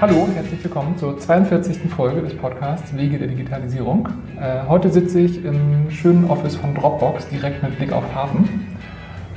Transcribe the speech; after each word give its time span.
Hallo 0.00 0.20
und 0.20 0.36
herzlich 0.36 0.62
willkommen 0.62 0.96
zur 0.96 1.18
42. 1.18 1.90
Folge 1.90 2.22
des 2.22 2.32
Podcasts 2.36 2.96
Wege 2.96 3.18
der 3.18 3.26
Digitalisierung. 3.26 4.08
Äh, 4.40 4.60
heute 4.68 4.90
sitze 4.90 5.18
ich 5.18 5.44
im 5.44 5.90
schönen 5.90 6.30
Office 6.30 6.54
von 6.54 6.72
Dropbox, 6.72 7.28
direkt 7.30 7.64
mit 7.64 7.76
Blick 7.78 7.92
auf 7.92 8.04
Hafen. 8.14 8.76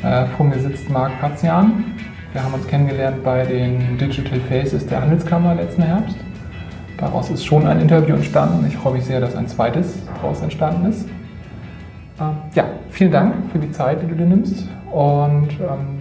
Äh, 0.03 0.27
vor 0.37 0.45
mir 0.45 0.59
sitzt 0.59 0.87
Marc 0.91 1.19
Patzian. 1.19 1.95
Wir 2.31 2.43
haben 2.43 2.53
uns 2.53 2.67
kennengelernt 2.67 3.23
bei 3.23 3.43
den 3.43 3.97
Digital 3.97 4.39
Faces 4.41 4.85
der 4.85 5.01
Handelskammer 5.01 5.55
letzten 5.55 5.81
Herbst. 5.81 6.15
Daraus 6.95 7.31
ist 7.31 7.43
schon 7.43 7.65
ein 7.65 7.79
Interview 7.81 8.13
entstanden. 8.13 8.63
Ich 8.67 8.77
freue 8.77 8.93
mich 8.93 9.05
sehr, 9.05 9.19
dass 9.19 9.35
ein 9.35 9.47
zweites 9.47 9.97
daraus 10.13 10.41
entstanden 10.41 10.91
ist. 10.91 11.09
Ähm, 12.19 12.35
ja, 12.53 12.65
vielen 12.91 13.11
Dank 13.11 13.33
für 13.51 13.57
die 13.57 13.71
Zeit, 13.71 14.03
die 14.03 14.05
du 14.05 14.13
dir 14.13 14.27
nimmst. 14.27 14.69
Und 14.91 15.49
ähm, 15.59 16.00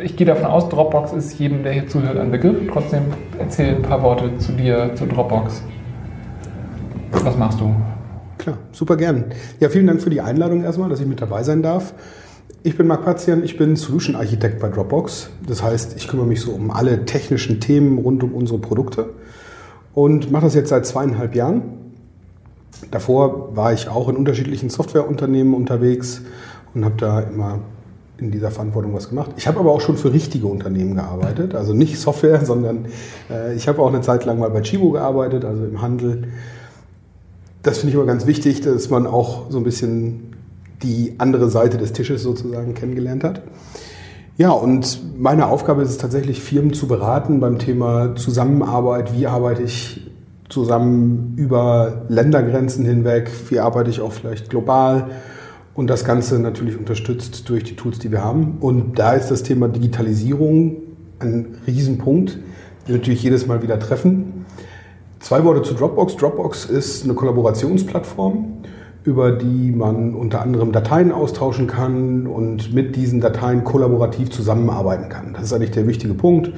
ich 0.00 0.16
gehe 0.16 0.26
davon 0.26 0.46
aus, 0.46 0.68
Dropbox 0.68 1.12
ist 1.12 1.38
jedem, 1.38 1.62
der 1.62 1.72
hier 1.72 1.88
zuhört, 1.88 2.16
ein 2.18 2.30
Begriff. 2.30 2.56
Trotzdem 2.72 3.02
erzähl 3.38 3.76
ein 3.76 3.82
paar 3.82 4.02
Worte 4.02 4.36
zu 4.38 4.52
dir, 4.52 4.92
zu 4.94 5.06
Dropbox. 5.06 5.62
Was 7.10 7.36
machst 7.36 7.60
du? 7.60 7.74
Klar, 8.38 8.58
super 8.72 8.96
gern. 8.96 9.24
Ja, 9.60 9.68
vielen 9.68 9.86
Dank 9.86 10.00
für 10.00 10.10
die 10.10 10.20
Einladung 10.20 10.62
erstmal, 10.62 10.88
dass 10.88 11.00
ich 11.00 11.06
mit 11.06 11.20
dabei 11.20 11.42
sein 11.42 11.62
darf. 11.62 11.94
Ich 12.62 12.76
bin 12.76 12.86
Marc 12.86 13.04
Patzian, 13.04 13.44
ich 13.44 13.56
bin 13.56 13.76
Solution 13.76 14.16
Architekt 14.16 14.60
bei 14.60 14.68
Dropbox. 14.68 15.30
Das 15.46 15.62
heißt, 15.62 15.96
ich 15.96 16.08
kümmere 16.08 16.26
mich 16.26 16.40
so 16.40 16.52
um 16.52 16.70
alle 16.70 17.04
technischen 17.04 17.60
Themen 17.60 17.98
rund 17.98 18.22
um 18.22 18.34
unsere 18.34 18.58
Produkte 18.58 19.10
und 19.94 20.30
mache 20.30 20.44
das 20.44 20.54
jetzt 20.54 20.68
seit 20.68 20.86
zweieinhalb 20.86 21.34
Jahren. 21.34 21.62
Davor 22.90 23.56
war 23.56 23.72
ich 23.72 23.88
auch 23.88 24.08
in 24.08 24.16
unterschiedlichen 24.16 24.70
Softwareunternehmen 24.70 25.54
unterwegs 25.54 26.22
und 26.74 26.84
habe 26.84 26.94
da 26.96 27.20
immer 27.20 27.60
in 28.18 28.30
dieser 28.30 28.50
Verantwortung 28.50 28.94
was 28.94 29.08
gemacht. 29.08 29.30
Ich 29.36 29.46
habe 29.46 29.60
aber 29.60 29.72
auch 29.72 29.80
schon 29.80 29.96
für 29.96 30.12
richtige 30.12 30.46
Unternehmen 30.46 30.96
gearbeitet, 30.96 31.54
also 31.54 31.72
nicht 31.72 31.98
Software, 31.98 32.44
sondern 32.44 32.86
äh, 33.30 33.54
ich 33.54 33.68
habe 33.68 33.80
auch 33.80 33.88
eine 33.88 34.00
Zeit 34.00 34.24
lang 34.24 34.38
mal 34.38 34.50
bei 34.50 34.60
Chibo 34.60 34.90
gearbeitet, 34.90 35.44
also 35.44 35.64
im 35.64 35.80
Handel. 35.80 36.28
Das 37.62 37.78
finde 37.78 37.90
ich 37.90 37.94
immer 37.94 38.06
ganz 38.06 38.26
wichtig, 38.26 38.60
dass 38.60 38.90
man 38.90 39.06
auch 39.06 39.50
so 39.50 39.58
ein 39.58 39.64
bisschen 39.64 40.34
die 40.82 41.14
andere 41.18 41.48
Seite 41.48 41.76
des 41.76 41.92
Tisches 41.92 42.22
sozusagen 42.22 42.74
kennengelernt 42.74 43.24
hat. 43.24 43.42
Ja, 44.36 44.50
und 44.50 45.18
meine 45.18 45.48
Aufgabe 45.48 45.82
ist 45.82 45.90
es 45.90 45.98
tatsächlich, 45.98 46.40
Firmen 46.40 46.72
zu 46.72 46.86
beraten 46.86 47.40
beim 47.40 47.58
Thema 47.58 48.14
Zusammenarbeit. 48.14 49.12
Wie 49.18 49.26
arbeite 49.26 49.62
ich 49.62 50.08
zusammen 50.48 51.34
über 51.36 52.02
Ländergrenzen 52.08 52.84
hinweg? 52.84 53.30
Wie 53.50 53.58
arbeite 53.58 53.90
ich 53.90 54.00
auch 54.00 54.12
vielleicht 54.12 54.48
global? 54.48 55.10
Und 55.78 55.86
das 55.86 56.04
Ganze 56.04 56.40
natürlich 56.40 56.76
unterstützt 56.76 57.48
durch 57.48 57.62
die 57.62 57.76
Tools, 57.76 58.00
die 58.00 58.10
wir 58.10 58.24
haben. 58.24 58.56
Und 58.58 58.98
da 58.98 59.12
ist 59.12 59.30
das 59.30 59.44
Thema 59.44 59.68
Digitalisierung 59.68 60.78
ein 61.20 61.54
Riesenpunkt, 61.68 62.34
den 62.34 62.40
wir 62.88 62.96
natürlich 62.96 63.22
jedes 63.22 63.46
Mal 63.46 63.62
wieder 63.62 63.78
treffen. 63.78 64.44
Zwei 65.20 65.44
Worte 65.44 65.62
zu 65.62 65.74
Dropbox. 65.74 66.16
Dropbox 66.16 66.64
ist 66.64 67.04
eine 67.04 67.14
Kollaborationsplattform, 67.14 68.54
über 69.04 69.30
die 69.30 69.70
man 69.70 70.16
unter 70.16 70.42
anderem 70.42 70.72
Dateien 70.72 71.12
austauschen 71.12 71.68
kann 71.68 72.26
und 72.26 72.74
mit 72.74 72.96
diesen 72.96 73.20
Dateien 73.20 73.62
kollaborativ 73.62 74.30
zusammenarbeiten 74.30 75.08
kann. 75.08 75.34
Das 75.34 75.44
ist 75.44 75.52
eigentlich 75.52 75.70
der 75.70 75.86
wichtige 75.86 76.14
Punkt. 76.14 76.50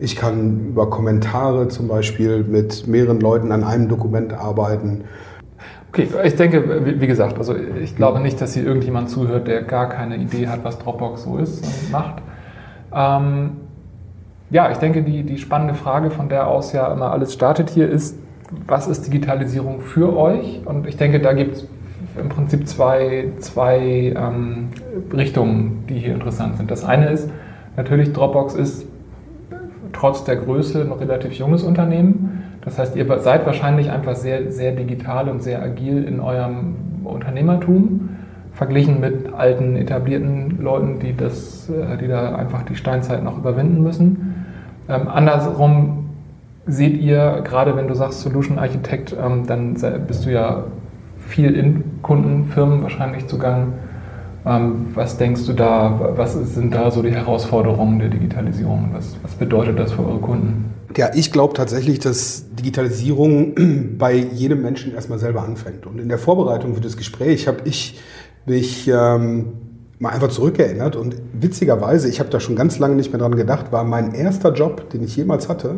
Ich 0.00 0.16
kann 0.16 0.70
über 0.70 0.90
Kommentare 0.90 1.68
zum 1.68 1.86
Beispiel 1.86 2.42
mit 2.42 2.88
mehreren 2.88 3.20
Leuten 3.20 3.52
an 3.52 3.62
einem 3.62 3.88
Dokument 3.88 4.32
arbeiten 4.32 5.04
Okay, 5.94 6.08
ich 6.24 6.34
denke, 6.34 7.00
wie 7.00 7.06
gesagt, 7.06 7.38
also 7.38 7.54
ich 7.80 7.94
glaube 7.94 8.18
nicht, 8.18 8.40
dass 8.40 8.52
hier 8.52 8.64
irgendjemand 8.64 9.10
zuhört, 9.10 9.46
der 9.46 9.62
gar 9.62 9.88
keine 9.88 10.16
Idee 10.16 10.48
hat, 10.48 10.64
was 10.64 10.76
Dropbox 10.80 11.22
so 11.22 11.38
ist 11.38 11.64
und 11.64 11.92
macht. 11.92 12.20
Ähm, 12.92 13.50
ja, 14.50 14.72
ich 14.72 14.78
denke, 14.78 15.04
die, 15.04 15.22
die 15.22 15.38
spannende 15.38 15.74
Frage, 15.74 16.10
von 16.10 16.28
der 16.28 16.48
aus 16.48 16.72
ja 16.72 16.92
immer 16.92 17.12
alles 17.12 17.32
startet 17.32 17.70
hier, 17.70 17.88
ist, 17.88 18.18
was 18.66 18.88
ist 18.88 19.06
Digitalisierung 19.06 19.82
für 19.82 20.16
euch? 20.16 20.62
Und 20.64 20.88
ich 20.88 20.96
denke, 20.96 21.20
da 21.20 21.32
gibt 21.32 21.58
es 21.58 21.68
im 22.20 22.28
Prinzip 22.28 22.66
zwei, 22.66 23.28
zwei 23.38 24.14
ähm, 24.16 24.70
Richtungen, 25.12 25.84
die 25.88 26.00
hier 26.00 26.14
interessant 26.14 26.56
sind. 26.56 26.72
Das 26.72 26.84
eine 26.84 27.10
ist, 27.10 27.30
natürlich 27.76 28.12
Dropbox 28.12 28.56
ist 28.56 28.84
trotz 29.92 30.24
der 30.24 30.34
Größe 30.34 30.80
ein 30.80 30.90
relativ 30.90 31.34
junges 31.34 31.62
Unternehmen. 31.62 32.43
Das 32.64 32.78
heißt, 32.78 32.96
ihr 32.96 33.06
seid 33.20 33.44
wahrscheinlich 33.46 33.90
einfach 33.90 34.16
sehr, 34.16 34.50
sehr 34.50 34.72
digital 34.72 35.28
und 35.28 35.42
sehr 35.42 35.62
agil 35.62 36.04
in 36.04 36.20
eurem 36.20 36.76
Unternehmertum, 37.04 38.10
verglichen 38.52 39.00
mit 39.00 39.32
alten, 39.34 39.76
etablierten 39.76 40.62
Leuten, 40.62 40.98
die, 41.00 41.14
das, 41.14 41.68
äh, 41.68 41.98
die 41.98 42.08
da 42.08 42.34
einfach 42.36 42.62
die 42.62 42.76
Steinzeit 42.76 43.22
noch 43.22 43.36
überwinden 43.36 43.82
müssen. 43.82 44.46
Ähm, 44.88 45.08
andersrum 45.08 46.10
seht 46.66 46.96
ihr, 47.00 47.42
gerade 47.44 47.76
wenn 47.76 47.88
du 47.88 47.94
sagst 47.94 48.20
Solution 48.22 48.58
Architect, 48.58 49.14
ähm, 49.22 49.46
dann 49.46 49.76
bist 50.06 50.24
du 50.24 50.32
ja 50.32 50.64
viel 51.18 51.54
in 51.54 52.02
Kundenfirmen 52.02 52.82
wahrscheinlich 52.82 53.26
zugange. 53.26 53.66
Ähm, 54.46 54.86
was 54.94 55.18
denkst 55.18 55.46
du 55.46 55.52
da, 55.52 56.12
was 56.16 56.34
sind 56.54 56.74
da 56.74 56.90
so 56.90 57.02
die 57.02 57.12
Herausforderungen 57.12 57.98
der 57.98 58.08
Digitalisierung? 58.08 58.90
Was, 58.92 59.16
was 59.22 59.34
bedeutet 59.34 59.78
das 59.78 59.92
für 59.92 60.06
eure 60.06 60.18
Kunden? 60.18 60.70
Ja, 60.96 61.10
ich 61.12 61.32
glaube 61.32 61.54
tatsächlich, 61.54 61.98
dass 61.98 62.44
Digitalisierung 62.52 63.96
bei 63.98 64.14
jedem 64.14 64.62
Menschen 64.62 64.94
erstmal 64.94 65.18
selber 65.18 65.42
anfängt. 65.42 65.86
Und 65.86 65.98
in 65.98 66.08
der 66.08 66.18
Vorbereitung 66.18 66.74
für 66.74 66.80
das 66.80 66.96
Gespräch 66.96 67.48
habe 67.48 67.62
ich 67.64 67.98
mich 68.46 68.88
ähm, 68.88 69.54
mal 69.98 70.10
einfach 70.10 70.28
zurückerinnert 70.28 70.96
und 70.96 71.16
witzigerweise, 71.32 72.08
ich 72.08 72.20
habe 72.20 72.30
da 72.30 72.38
schon 72.38 72.56
ganz 72.56 72.78
lange 72.78 72.94
nicht 72.94 73.10
mehr 73.10 73.18
dran 73.18 73.34
gedacht, 73.34 73.72
war 73.72 73.84
mein 73.84 74.14
erster 74.14 74.52
Job, 74.52 74.90
den 74.90 75.02
ich 75.02 75.16
jemals 75.16 75.48
hatte, 75.48 75.76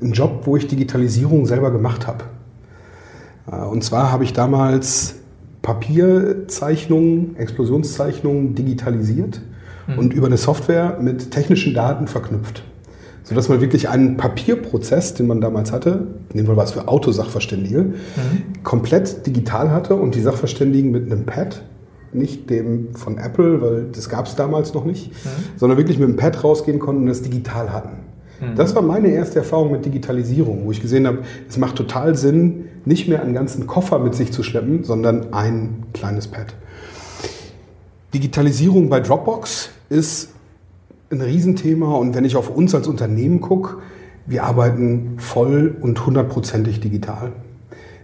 ein 0.00 0.12
Job, 0.12 0.42
wo 0.44 0.56
ich 0.56 0.66
Digitalisierung 0.66 1.46
selber 1.46 1.70
gemacht 1.70 2.06
habe. 2.06 2.24
Äh, 3.50 3.56
und 3.56 3.82
zwar 3.82 4.12
habe 4.12 4.22
ich 4.22 4.32
damals 4.32 5.16
Papierzeichnungen, 5.62 7.36
Explosionszeichnungen 7.36 8.54
digitalisiert 8.54 9.40
mhm. 9.88 9.98
und 9.98 10.14
über 10.14 10.28
eine 10.28 10.36
Software 10.36 10.98
mit 11.00 11.32
technischen 11.32 11.74
Daten 11.74 12.06
verknüpft 12.06 12.62
sodass 13.26 13.48
man 13.48 13.60
wirklich 13.60 13.88
einen 13.88 14.16
Papierprozess, 14.16 15.14
den 15.14 15.26
man 15.26 15.40
damals 15.40 15.72
hatte, 15.72 16.06
nehmen 16.32 16.46
wir 16.46 16.56
was 16.56 16.70
für 16.72 16.86
Autosachverständige, 16.86 17.80
mhm. 17.82 18.62
komplett 18.62 19.26
digital 19.26 19.72
hatte 19.72 19.96
und 19.96 20.14
die 20.14 20.20
Sachverständigen 20.20 20.92
mit 20.92 21.10
einem 21.10 21.26
Pad, 21.26 21.64
nicht 22.12 22.48
dem 22.48 22.94
von 22.94 23.18
Apple, 23.18 23.60
weil 23.60 23.86
das 23.92 24.08
gab 24.08 24.26
es 24.26 24.36
damals 24.36 24.74
noch 24.74 24.84
nicht, 24.84 25.08
mhm. 25.08 25.58
sondern 25.58 25.76
wirklich 25.76 25.98
mit 25.98 26.08
einem 26.08 26.16
Pad 26.16 26.44
rausgehen 26.44 26.78
konnten 26.78 27.02
und 27.02 27.08
das 27.08 27.22
digital 27.22 27.72
hatten. 27.72 27.96
Mhm. 28.40 28.54
Das 28.54 28.76
war 28.76 28.82
meine 28.82 29.08
erste 29.08 29.40
Erfahrung 29.40 29.72
mit 29.72 29.84
Digitalisierung, 29.84 30.64
wo 30.64 30.70
ich 30.70 30.80
gesehen 30.80 31.08
habe, 31.08 31.18
es 31.48 31.58
macht 31.58 31.74
total 31.74 32.14
Sinn, 32.14 32.66
nicht 32.84 33.08
mehr 33.08 33.22
einen 33.22 33.34
ganzen 33.34 33.66
Koffer 33.66 33.98
mit 33.98 34.14
sich 34.14 34.30
zu 34.30 34.44
schleppen, 34.44 34.84
sondern 34.84 35.32
ein 35.32 35.82
kleines 35.92 36.28
Pad. 36.28 36.54
Digitalisierung 38.14 38.88
bei 38.88 39.00
Dropbox 39.00 39.70
ist 39.88 40.28
ein 41.10 41.20
Riesenthema 41.20 41.94
und 41.94 42.14
wenn 42.14 42.24
ich 42.24 42.36
auf 42.36 42.50
uns 42.50 42.74
als 42.74 42.88
Unternehmen 42.88 43.40
gucke, 43.40 43.78
wir 44.26 44.44
arbeiten 44.44 45.14
voll 45.18 45.76
und 45.80 46.04
hundertprozentig 46.04 46.80
digital. 46.80 47.32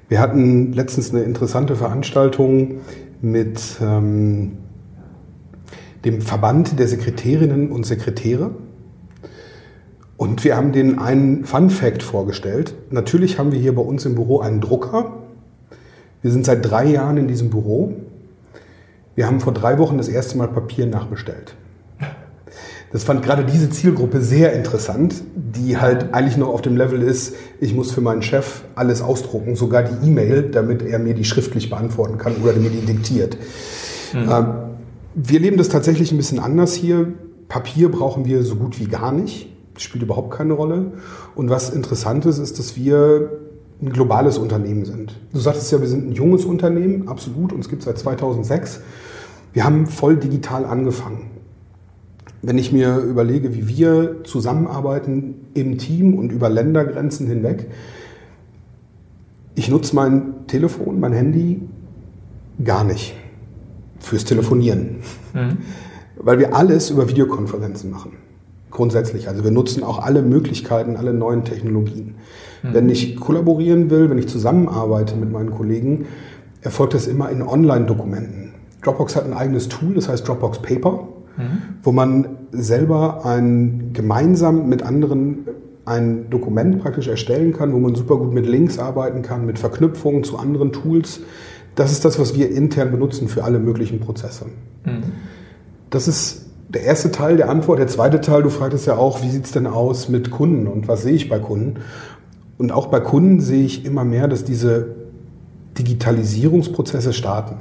Wir 0.09 0.21
hatten 0.21 0.73
letztens 0.73 1.11
eine 1.13 1.25
interessante 1.25 1.75
Veranstaltung 1.75 2.81
mit 3.21 3.61
ähm, 3.81 4.59
dem 6.05 6.21
Verband 6.21 6.79
der 6.79 6.87
Sekretärinnen 6.87 7.73
und 7.73 7.87
Sekretäre. 7.87 8.51
Und 10.17 10.45
wir 10.45 10.57
haben 10.57 10.73
denen 10.73 10.99
einen 10.99 11.45
Fun 11.45 11.71
Fact 11.71 12.03
vorgestellt. 12.03 12.75
Natürlich 12.91 13.39
haben 13.39 13.51
wir 13.51 13.59
hier 13.59 13.75
bei 13.75 13.83
uns 13.83 14.05
im 14.05 14.15
Büro 14.15 14.41
einen 14.41 14.61
Drucker. 14.61 15.15
Wir 16.21 16.31
sind 16.31 16.45
seit 16.45 16.69
drei 16.69 16.87
Jahren 16.87 17.17
in 17.17 17.27
diesem 17.27 17.51
Büro. 17.51 17.95
Wir 19.17 19.27
haben 19.27 19.41
vor 19.41 19.53
drei 19.53 19.79
Wochen 19.79 19.99
das 19.99 20.09
erste 20.09 20.39
Mal 20.39 20.49
Papier 20.49 20.87
nachbestellt. 20.87 21.57
Das 22.93 23.05
fand 23.05 23.25
gerade 23.25 23.45
diese 23.45 23.71
Zielgruppe 23.71 24.21
sehr 24.21 24.53
interessant, 24.53 25.15
die 25.35 25.79
halt 25.79 26.13
eigentlich 26.13 26.37
noch 26.37 26.49
auf 26.49 26.61
dem 26.61 26.77
Level 26.77 27.03
ist, 27.03 27.35
ich 27.59 27.75
muss 27.75 27.91
für 27.91 28.03
meinen 28.03 28.23
Chef 28.23 28.63
alles 28.75 29.01
ausdrucken, 29.01 29.57
sogar 29.57 29.83
die 29.83 30.07
E-Mail, 30.07 30.51
damit 30.51 30.83
er 30.83 30.99
mir 30.99 31.15
die 31.15 31.25
schriftlich 31.25 31.71
beantworten 31.71 32.19
kann 32.19 32.37
oder 32.43 32.53
mir 32.53 32.69
die 32.69 32.85
diktiert. 32.85 33.39
Mhm. 34.13 34.29
Ähm, 34.31 34.47
wir 35.15 35.41
leben 35.41 35.57
das 35.57 35.71
tatsächlich 35.71 36.13
ein 36.13 36.19
bisschen 36.19 36.39
anders 36.39 36.75
hier. 36.75 37.13
Papier 37.49 37.91
brauchen 37.91 38.27
wir 38.27 38.43
so 38.43 38.57
gut 38.57 38.79
wie 38.79 38.87
gar 38.87 39.13
nicht. 39.13 39.49
Das 39.73 39.83
spielt 39.83 40.03
überhaupt 40.03 40.35
keine 40.35 40.53
Rolle. 40.53 40.93
Und 41.35 41.49
was 41.49 41.71
interessant 41.71 42.27
ist, 42.27 42.39
ist, 42.39 42.59
dass 42.59 42.77
wir 42.77 43.31
ein 43.81 43.91
globales 43.91 44.37
Unternehmen 44.37 44.85
sind. 44.85 45.19
Du 45.33 45.41
sagtest 45.41 45.73
ja, 45.73 45.81
wir 45.81 45.89
sind 45.89 46.11
ein 46.11 46.13
junges 46.13 46.45
Unternehmen, 46.45 47.09
absolut. 47.09 47.55
Uns 47.55 47.71
gibt 47.71 47.81
es 47.81 47.87
seit 47.87 47.99
2006. 47.99 48.81
Wir 49.55 49.65
haben 49.65 49.87
voll 49.87 50.17
digital 50.17 50.67
angefangen 50.67 51.32
wenn 52.43 52.59
ich 52.59 52.73
mir 52.73 52.99
überlege, 52.99 53.55
wie 53.55 53.69
wir 53.69 54.25
zusammenarbeiten 54.25 55.35
im 55.55 55.79
Team 55.79 56.15
und 56.15 56.33
über 56.33 56.51
Ländergrenzen 56.51 57.29
hinweg, 57.29 57.69
ich 59.55 59.69
nutze 59.69 59.95
mein 59.95 60.47
Telefon, 60.49 60.99
mein 60.99 61.13
Handy 61.13 61.63
gar 62.65 62.85
nicht 62.85 63.15
fürs 64.01 64.25
Telefonieren, 64.25 64.97
mhm. 65.35 65.59
weil 66.17 66.39
wir 66.41 66.55
alles 66.57 66.91
über 66.91 67.09
Videokonferenzen 67.09 67.91
machen. 67.91 68.13
Grundsätzlich. 68.71 69.29
Also 69.29 69.45
wir 69.45 69.51
nutzen 69.51 69.85
auch 69.85 69.99
alle 69.99 70.23
Möglichkeiten, 70.23 70.97
alle 70.97 71.13
neuen 71.13 71.45
Technologien. 71.45 72.15
Mhm. 72.63 72.75
Wenn 72.75 72.89
ich 72.89 73.17
kollaborieren 73.21 73.91
will, 73.91 74.11
wenn 74.11 74.19
ich 74.19 74.29
zusammenarbeite 74.29 75.15
mit 75.15 75.31
meinen 75.31 75.51
Kollegen, 75.51 76.07
erfolgt 76.63 76.95
das 76.95 77.07
immer 77.07 77.31
in 77.31 77.43
Online-Dokumenten. 77.43 78.55
Dropbox 78.83 79.15
hat 79.15 79.27
ein 79.27 79.35
eigenes 79.35 79.69
Tool, 79.69 79.95
das 79.95 80.09
heißt 80.09 80.27
Dropbox 80.27 80.61
Paper, 80.61 81.07
mhm. 81.37 81.63
wo 81.83 81.93
man 81.93 82.27
selber 82.53 83.25
ein, 83.25 83.91
gemeinsam 83.93 84.69
mit 84.69 84.83
anderen 84.83 85.47
ein 85.85 86.31
Dokument 86.31 86.81
praktisch 86.81 87.09
erstellen 87.09 87.53
kann, 87.53 87.73
wo 87.73 87.79
man 87.79 87.95
super 87.95 88.17
gut 88.17 88.33
mit 88.33 88.47
Links 88.47 88.79
arbeiten 88.79 89.23
kann, 89.23 89.47
mit 89.47 89.59
Verknüpfungen 89.59 90.23
zu 90.23 90.39
anderen 90.39 90.73
Tools. 90.73 91.21
Das 91.75 91.91
ist 91.91 92.05
das, 92.05 92.19
was 92.19 92.37
wir 92.37 92.51
intern 92.51 92.91
benutzen 92.91 93.29
für 93.29 93.45
alle 93.45 93.59
möglichen 93.59 93.99
Prozesse. 94.01 94.47
Mhm. 94.85 95.03
Das 95.91 96.07
ist 96.07 96.47
der 96.69 96.83
erste 96.83 97.11
Teil 97.11 97.37
der 97.37 97.51
Antwort. 97.51 97.79
Der 97.79 97.89
zweite 97.89 98.21
Teil, 98.21 98.43
du 98.43 98.49
fragtest 98.49 98.87
ja 98.87 98.97
auch, 98.97 99.23
wie 99.23 99.31
sieht 99.31 99.45
es 99.47 99.53
denn 99.53 99.67
aus 99.67 100.09
mit 100.09 100.31
Kunden 100.31 100.67
und 100.67 100.89
was 100.89 101.03
sehe 101.03 101.15
ich 101.15 101.29
bei 101.29 101.39
Kunden? 101.39 101.81
Und 102.59 102.71
auch 102.73 102.87
bei 102.87 103.01
Kunden 103.01 103.41
sehe 103.41 103.65
ich 103.65 103.85
immer 103.85 104.05
mehr, 104.05 104.29
dass 104.29 104.45
diese 104.45 104.95
Digitalisierungsprozesse 105.79 107.13
starten. 107.13 107.57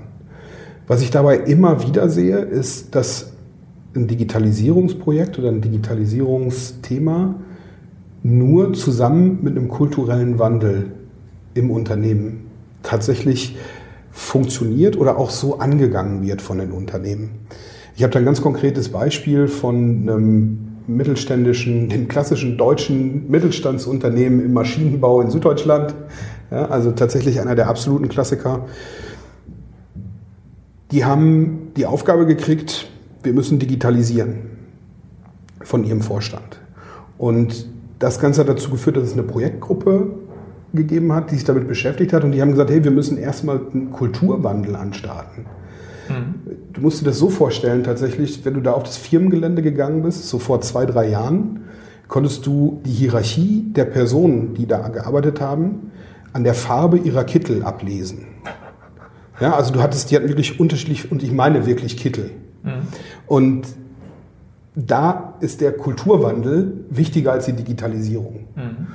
Was 0.88 1.01
ich 1.01 1.12
dabei 1.12 1.38
immer 1.38 1.88
wieder 1.88 2.09
sehe, 2.09 2.38
ist, 2.38 2.95
dass 2.95 3.31
ein 3.95 4.07
Digitalisierungsprojekt 4.07 5.38
oder 5.39 5.49
ein 5.49 5.61
Digitalisierungsthema 5.61 7.35
nur 8.23 8.73
zusammen 8.73 9.39
mit 9.41 9.57
einem 9.57 9.67
kulturellen 9.67 10.39
Wandel 10.39 10.91
im 11.53 11.71
Unternehmen 11.71 12.45
tatsächlich 12.83 13.57
funktioniert 14.11 14.97
oder 14.97 15.17
auch 15.17 15.29
so 15.29 15.59
angegangen 15.59 16.21
wird 16.23 16.41
von 16.41 16.59
den 16.59 16.71
Unternehmen. 16.71 17.31
Ich 17.95 18.03
habe 18.03 18.13
da 18.13 18.19
ein 18.19 18.25
ganz 18.25 18.41
konkretes 18.41 18.89
Beispiel 18.89 19.47
von 19.47 20.09
einem 20.09 20.57
mittelständischen, 20.87 21.89
dem 21.89 22.07
klassischen 22.07 22.57
deutschen 22.57 23.29
Mittelstandsunternehmen 23.29 24.44
im 24.44 24.53
Maschinenbau 24.53 25.21
in 25.21 25.29
Süddeutschland. 25.29 25.94
Ja, 26.49 26.65
also 26.65 26.91
tatsächlich 26.91 27.39
einer 27.39 27.55
der 27.55 27.67
absoluten 27.69 28.09
Klassiker. 28.09 28.65
Die 30.91 31.05
haben 31.05 31.71
die 31.77 31.85
Aufgabe 31.85 32.25
gekriegt, 32.25 32.90
wir 33.23 33.33
müssen 33.33 33.59
digitalisieren 33.59 34.39
von 35.62 35.83
ihrem 35.83 36.01
Vorstand. 36.01 36.59
Und 37.18 37.68
das 38.00 38.19
Ganze 38.19 38.41
hat 38.41 38.50
dazu 38.50 38.71
geführt, 38.71 38.97
dass 38.97 39.03
es 39.03 39.13
eine 39.13 39.23
Projektgruppe 39.23 40.12
gegeben 40.73 41.13
hat, 41.13 41.29
die 41.31 41.35
sich 41.35 41.44
damit 41.44 41.68
beschäftigt 41.68 42.13
hat. 42.13 42.23
Und 42.23 42.31
die 42.31 42.41
haben 42.41 42.51
gesagt, 42.51 42.71
hey, 42.71 42.83
wir 42.83 42.91
müssen 42.91 43.18
erstmal 43.18 43.59
einen 43.73 43.91
Kulturwandel 43.91 44.75
anstarten. 44.75 45.45
Mhm. 46.09 46.53
Du 46.73 46.81
musst 46.81 47.01
dir 47.01 47.06
das 47.06 47.19
so 47.19 47.29
vorstellen, 47.29 47.83
tatsächlich, 47.83 48.44
wenn 48.45 48.56
du 48.56 48.62
da 48.62 48.71
auf 48.71 48.83
das 48.83 48.97
Firmengelände 48.97 49.62
gegangen 49.62 50.01
bist, 50.01 50.27
so 50.27 50.39
vor 50.39 50.62
zwei, 50.62 50.85
drei 50.85 51.09
Jahren, 51.09 51.62
konntest 52.07 52.45
du 52.45 52.81
die 52.85 52.91
Hierarchie 52.91 53.71
der 53.73 53.85
Personen, 53.85 54.53
die 54.53 54.65
da 54.65 54.88
gearbeitet 54.89 55.39
haben, 55.39 55.91
an 56.33 56.44
der 56.44 56.53
Farbe 56.53 56.97
ihrer 56.97 57.23
Kittel 57.23 57.63
ablesen. 57.63 58.25
Ja, 59.39 59.56
also 59.56 59.73
du 59.73 59.81
hattest, 59.81 60.12
die 60.12 60.15
hatten 60.15 60.27
wirklich 60.27 60.59
unterschiedlich, 60.59 61.12
und 61.12 61.23
ich 61.23 61.31
meine 61.31 61.65
wirklich 61.65 61.97
Kittel. 61.97 62.31
Mhm. 62.63 62.87
Und 63.27 63.67
da 64.75 65.35
ist 65.41 65.61
der 65.61 65.73
Kulturwandel 65.73 66.85
wichtiger 66.89 67.33
als 67.33 67.45
die 67.45 67.53
Digitalisierung. 67.53 68.47
Mhm. 68.55 68.87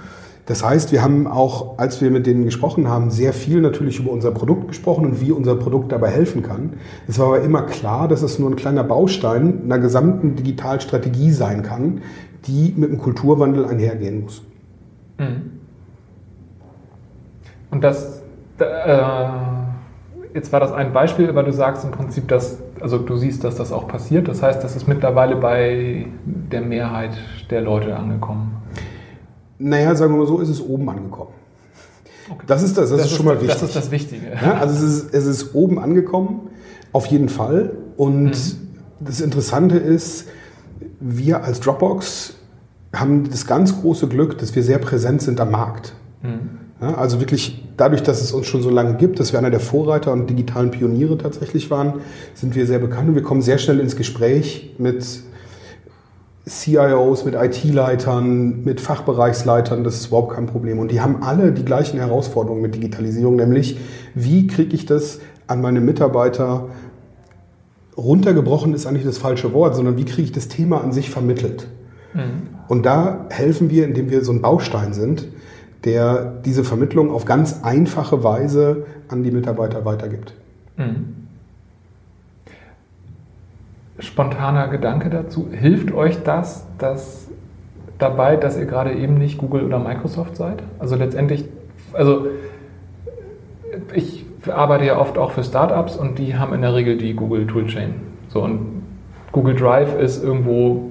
Das 0.47 0.65
heißt, 0.65 0.93
wir 0.93 1.03
haben 1.03 1.27
auch, 1.27 1.77
als 1.79 2.01
wir 2.01 2.13
mit 2.13 2.27
denen 2.27 2.45
gesprochen 2.45 2.89
haben, 2.89 3.11
sehr 3.11 3.33
viel 3.33 3.61
natürlich 3.61 3.99
über 3.99 4.13
unser 4.13 4.31
Produkt 4.31 4.69
gesprochen 4.69 5.05
und 5.05 5.21
wie 5.21 5.33
unser 5.33 5.57
Produkt 5.57 5.91
dabei 5.91 6.09
helfen 6.09 6.43
kann. 6.43 6.75
Es 7.09 7.19
war 7.19 7.27
aber 7.27 7.41
immer 7.41 7.63
klar, 7.63 8.07
dass 8.07 8.23
es 8.23 8.39
nur 8.39 8.49
ein 8.51 8.55
kleiner 8.57 8.85
Baustein 8.85 9.63
einer 9.65 9.81
gesamten 9.81 10.37
Digitalstrategie 10.37 11.33
sein 11.33 11.65
kann, 11.65 12.03
die 12.47 12.73
mit 12.77 12.91
dem 12.91 12.99
Kulturwandel 12.99 13.67
einhergehen 13.67 14.23
muss. 14.23 14.43
Mhm. 15.19 15.51
Und 17.73 17.83
das, 17.83 18.23
äh, 18.59 18.99
jetzt 20.33 20.53
war 20.53 20.61
das 20.61 20.71
ein 20.71 20.93
Beispiel, 20.93 21.29
aber 21.29 21.43
du 21.43 21.53
sagst 21.53 21.85
im 21.85 21.91
Prinzip, 21.91 22.29
dass, 22.29 22.59
also 22.81 22.99
du 22.99 23.17
siehst, 23.17 23.45
dass 23.45 23.57
das 23.57 23.73
auch 23.73 23.89
passiert. 23.89 24.29
Das 24.29 24.43
heißt, 24.43 24.63
das 24.63 24.77
ist 24.77 24.87
mittlerweile 24.89 25.37
bei 25.37 26.07
der 26.25 26.63
Mehrheit 26.63 27.13
der 27.51 27.61
Leute 27.61 27.97
angekommen. 27.97 28.57
Naja, 29.59 29.95
sagen 29.95 30.13
wir 30.13 30.19
mal 30.19 30.27
so, 30.27 30.41
ist 30.41 30.49
es 30.49 30.61
oben 30.61 30.89
angekommen. 30.89 31.31
Okay. 32.29 32.45
Das 32.47 32.63
ist 32.63 32.77
das, 32.77 32.91
das, 32.91 32.99
das 32.99 33.11
ist 33.11 33.17
schon 33.17 33.27
mal 33.27 33.41
wichtig. 33.41 33.53
Das 33.53 33.63
ist 33.63 33.77
das 33.77 33.91
Wichtige. 33.91 34.27
Ja, 34.35 34.55
also 34.55 34.75
es 34.75 34.83
ist, 34.83 35.15
es 35.15 35.27
ist 35.27 35.55
oben 35.55 35.79
angekommen, 35.79 36.51
auf 36.93 37.07
jeden 37.07 37.29
Fall. 37.29 37.73
Und 37.97 38.25
mhm. 38.25 38.69
das 39.01 39.21
Interessante 39.21 39.77
ist, 39.77 40.27
wir 41.01 41.45
als 41.45 41.61
Dropbox 41.61 42.35
haben 42.93 43.29
das 43.31 43.47
ganz 43.47 43.81
große 43.81 44.09
Glück, 44.09 44.39
dass 44.39 44.55
wir 44.55 44.63
sehr 44.63 44.79
präsent 44.79 45.23
sind 45.23 45.41
am 45.41 45.51
Markt. 45.51 45.95
Mhm. 46.23 46.56
Ja, 46.81 46.95
also 46.95 47.21
wirklich 47.21 47.65
dadurch, 47.77 48.03
dass 48.03 48.21
es 48.21 48.33
uns 48.33 48.47
schon 48.47 48.61
so 48.63 48.69
lange 48.69 48.97
gibt, 48.97 49.19
dass 49.19 49.33
wir 49.33 49.39
einer 49.39 49.51
der 49.51 49.61
Vorreiter 49.61 50.13
und 50.13 50.29
digitalen 50.29 50.71
Pioniere 50.71 51.17
tatsächlich 51.17 51.71
waren, 51.71 51.95
sind 52.35 52.55
wir 52.55 52.67
sehr 52.67 52.79
bekannt 52.79 53.09
und 53.09 53.15
wir 53.15 53.23
kommen 53.23 53.41
sehr 53.41 53.57
schnell 53.57 53.81
ins 53.81 53.97
Gespräch 53.97 54.75
mit 54.79 55.05
CIOs, 56.47 57.25
mit 57.25 57.35
IT-Leitern, 57.35 58.63
mit 58.63 58.81
Fachbereichsleitern, 58.81 59.85
das 59.85 59.97
ist 59.97 60.09
überhaupt 60.09 60.35
kein 60.35 60.47
Problem. 60.47 60.79
Und 60.79 60.93
die 60.93 61.01
haben 61.01 61.23
alle 61.23 61.53
die 61.53 61.65
gleichen 61.65 61.99
Herausforderungen 61.99 62.63
mit 62.63 62.75
Digitalisierung, 62.75 63.37
nämlich 63.37 63.79
wie 64.15 64.47
kriege 64.47 64.75
ich 64.75 64.87
das 64.87 65.19
an 65.47 65.61
meine 65.61 65.81
Mitarbeiter 65.81 66.69
runtergebrochen 67.97 68.75
ist 68.75 68.87
eigentlich 68.87 69.05
das 69.05 69.19
falsche 69.19 69.55
Wort, 69.55 69.75
sondern 69.75 69.97
wie 69.97 70.05
kriege 70.05 70.23
ich 70.23 70.33
das 70.33 70.49
Thema 70.49 70.83
an 70.83 70.93
sich 70.93 71.09
vermittelt. 71.09 71.67
Mhm. 72.13 72.49
Und 72.69 72.85
da 72.85 73.27
helfen 73.31 73.71
wir, 73.71 73.85
indem 73.85 74.11
wir 74.11 74.23
so 74.23 74.33
ein 74.33 74.43
Baustein 74.43 74.93
sind, 74.93 75.29
der 75.87 76.35
diese 76.45 76.65
Vermittlung 76.65 77.11
auf 77.11 77.25
ganz 77.25 77.63
einfache 77.63 78.23
Weise 78.23 78.85
an 79.09 79.23
die 79.23 79.31
Mitarbeiter 79.31 79.87
weitergibt. 79.87 80.35
Mhm 80.77 81.17
spontaner 83.99 84.69
Gedanke 84.69 85.11
dazu. 85.11 85.49
Hilft 85.51 85.93
euch 85.93 86.23
das, 86.23 86.67
dass 86.79 87.29
dabei, 87.99 88.37
dass 88.37 88.59
ihr 88.59 88.67
gerade 88.67 88.93
eben 88.93 89.15
nicht 89.15 89.39
Google 89.39 89.65
oder 89.65 89.79
Microsoft 89.79 90.37
seid? 90.37 90.63
Also 90.79 90.97
letztendlich, 90.97 91.47
also 91.93 92.27
ich 93.95 94.25
arbeite 94.49 94.85
ja 94.85 94.99
oft 94.99 95.19
auch 95.19 95.33
für 95.33 95.43
Startups 95.43 95.97
und 95.97 96.19
die 96.19 96.37
haben 96.37 96.55
in 96.55 96.63
der 96.63 96.75
Regel 96.75 96.99
die 96.99 97.15
Google 97.15 97.47
Toolchain. 97.47 97.95
So 98.29 98.43
und 98.43 98.83
Google 99.33 99.55
Drive 99.55 99.99
ist 99.99 100.23
irgendwo 100.23 100.91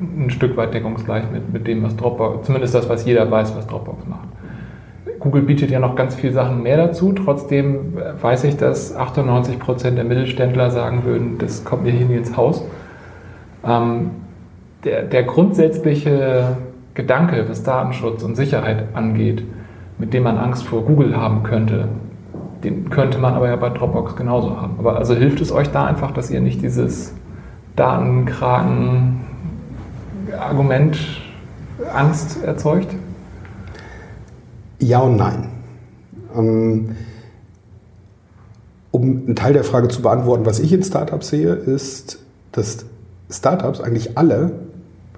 ein 0.00 0.30
Stück 0.30 0.56
weit 0.56 0.74
deckungsgleich 0.74 1.24
mit, 1.32 1.52
mit 1.52 1.66
dem, 1.66 1.82
was 1.82 1.96
Dropbox, 1.96 2.46
zumindest 2.46 2.74
das, 2.74 2.88
was 2.88 3.04
jeder 3.04 3.30
weiß, 3.30 3.56
was 3.56 3.66
Dropbox 3.66 4.06
macht. 4.06 4.28
Google 5.20 5.42
bietet 5.42 5.70
ja 5.70 5.80
noch 5.80 5.96
ganz 5.96 6.14
viele 6.14 6.32
Sachen 6.32 6.62
mehr 6.62 6.76
dazu. 6.76 7.12
Trotzdem 7.12 7.94
weiß 8.20 8.44
ich, 8.44 8.56
dass 8.56 8.94
98 8.94 9.58
Prozent 9.58 9.96
der 9.96 10.04
Mittelständler 10.04 10.70
sagen 10.70 11.04
würden, 11.04 11.38
das 11.38 11.64
kommt 11.64 11.84
mir 11.84 11.92
hier 11.92 12.06
nie 12.06 12.16
ins 12.16 12.36
Haus. 12.36 12.62
Ähm, 13.66 14.10
der, 14.84 15.04
der 15.04 15.22
grundsätzliche 15.22 16.56
Gedanke, 16.92 17.46
was 17.48 17.62
Datenschutz 17.62 18.22
und 18.22 18.34
Sicherheit 18.36 18.88
angeht, 18.94 19.42
mit 19.98 20.12
dem 20.12 20.24
man 20.24 20.36
Angst 20.36 20.64
vor 20.64 20.82
Google 20.82 21.16
haben 21.16 21.42
könnte, 21.42 21.88
den 22.62 22.90
könnte 22.90 23.18
man 23.18 23.34
aber 23.34 23.48
ja 23.48 23.56
bei 23.56 23.70
Dropbox 23.70 24.16
genauso 24.16 24.60
haben. 24.60 24.74
Aber 24.78 24.96
also 24.96 25.14
hilft 25.14 25.40
es 25.40 25.52
euch 25.52 25.70
da 25.70 25.86
einfach, 25.86 26.12
dass 26.12 26.30
ihr 26.30 26.40
nicht 26.40 26.62
dieses 26.62 27.14
Datenkraken-Argument 30.26 30.98
Angst 31.92 32.42
erzeugt? 32.42 32.94
Ja 34.78 35.00
und 35.00 35.16
nein. 35.16 35.50
Ähm, 36.34 36.96
um 38.90 39.02
einen 39.02 39.36
Teil 39.36 39.52
der 39.52 39.64
Frage 39.64 39.88
zu 39.88 40.02
beantworten, 40.02 40.46
was 40.46 40.60
ich 40.60 40.72
in 40.72 40.82
Startups 40.82 41.28
sehe, 41.28 41.52
ist, 41.52 42.18
dass 42.52 42.86
Startups 43.30 43.80
eigentlich 43.80 44.16
alle, 44.16 44.52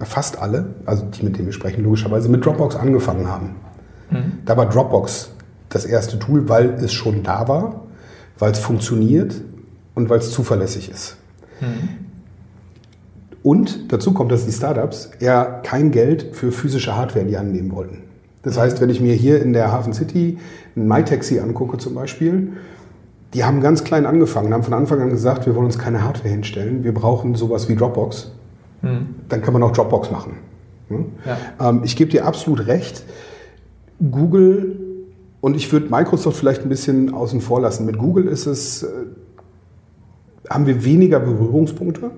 fast 0.01 0.41
alle, 0.41 0.75
also 0.87 1.05
die, 1.05 1.25
mit 1.25 1.37
denen 1.37 1.47
wir 1.47 1.53
sprechen, 1.53 1.85
logischerweise 1.85 2.29
mit 2.29 2.45
Dropbox 2.45 2.77
angefangen 2.77 3.29
haben. 3.29 3.57
Mhm. 4.11 4.33
Da 4.45 4.57
war 4.57 4.67
Dropbox 4.67 5.31
das 5.69 5.85
erste 5.85 6.19
Tool, 6.19 6.49
weil 6.49 6.71
es 6.75 6.93
schon 6.93 7.23
da 7.23 7.49
war, 7.49 7.83
weil 8.39 8.53
es 8.53 8.59
funktioniert 8.59 9.35
und 9.95 10.09
weil 10.09 10.21
es 10.21 10.31
zuverlässig 10.31 10.91
ist. 10.91 11.17
Mhm. 11.61 12.06
Und 13.47 13.93
dazu 13.93 14.13
kommt, 14.13 14.33
dass 14.33 14.45
die 14.45 14.51
Startups 14.51 15.09
eher 15.21 15.61
kein 15.63 15.93
Geld 15.93 16.31
für 16.33 16.51
physische 16.51 16.97
Hardware 16.97 17.21
in 17.21 17.29
die 17.29 17.39
Hand 17.39 17.53
nehmen 17.53 17.71
wollten. 17.71 17.99
Das 18.43 18.59
heißt, 18.59 18.81
wenn 18.81 18.91
ich 18.91 19.01
mir 19.01 19.15
hier 19.15 19.41
in 19.41 19.53
der 19.53 19.71
Hafen 19.71 19.93
City 19.93 20.39
ein 20.75 20.89
MyTaxi 20.89 21.39
angucke 21.39 21.79
zum 21.79 21.95
Beispiel, 21.95 22.55
die 23.35 23.45
haben 23.45 23.61
ganz 23.61 23.85
klein 23.85 24.05
angefangen, 24.05 24.53
haben 24.53 24.65
von 24.65 24.75
Anfang 24.75 25.01
an 25.01 25.11
gesagt, 25.11 25.47
wir 25.47 25.55
wollen 25.55 25.67
uns 25.67 25.79
keine 25.79 26.03
Hardware 26.03 26.29
hinstellen, 26.29 26.83
wir 26.83 26.93
brauchen 26.93 27.37
sowas 27.37 27.69
wie 27.69 27.77
Dropbox. 27.77 28.33
Mhm. 28.83 29.15
Dann 29.29 29.43
kann 29.43 29.53
man 29.53 29.63
auch 29.63 29.71
Dropbox 29.71 30.11
machen. 30.11 30.39
Ja. 30.91 31.69
Ähm, 31.69 31.83
ich 31.85 31.95
gebe 31.95 32.11
dir 32.11 32.27
absolut 32.27 32.67
recht. 32.67 33.05
Google 34.11 34.77
und 35.41 35.55
ich 35.55 35.71
würde 35.71 35.87
Microsoft 35.89 36.37
vielleicht 36.37 36.63
ein 36.63 36.69
bisschen 36.69 37.15
außen 37.15 37.41
vor 37.41 37.61
lassen. 37.61 37.87
Mit 37.87 37.97
Google 37.97 38.27
ist 38.27 38.47
es, 38.47 38.83
äh, 38.83 38.89
haben 40.51 40.67
wir 40.67 40.85
weniger 40.85 41.21
Berührungspunkte. 41.21 42.11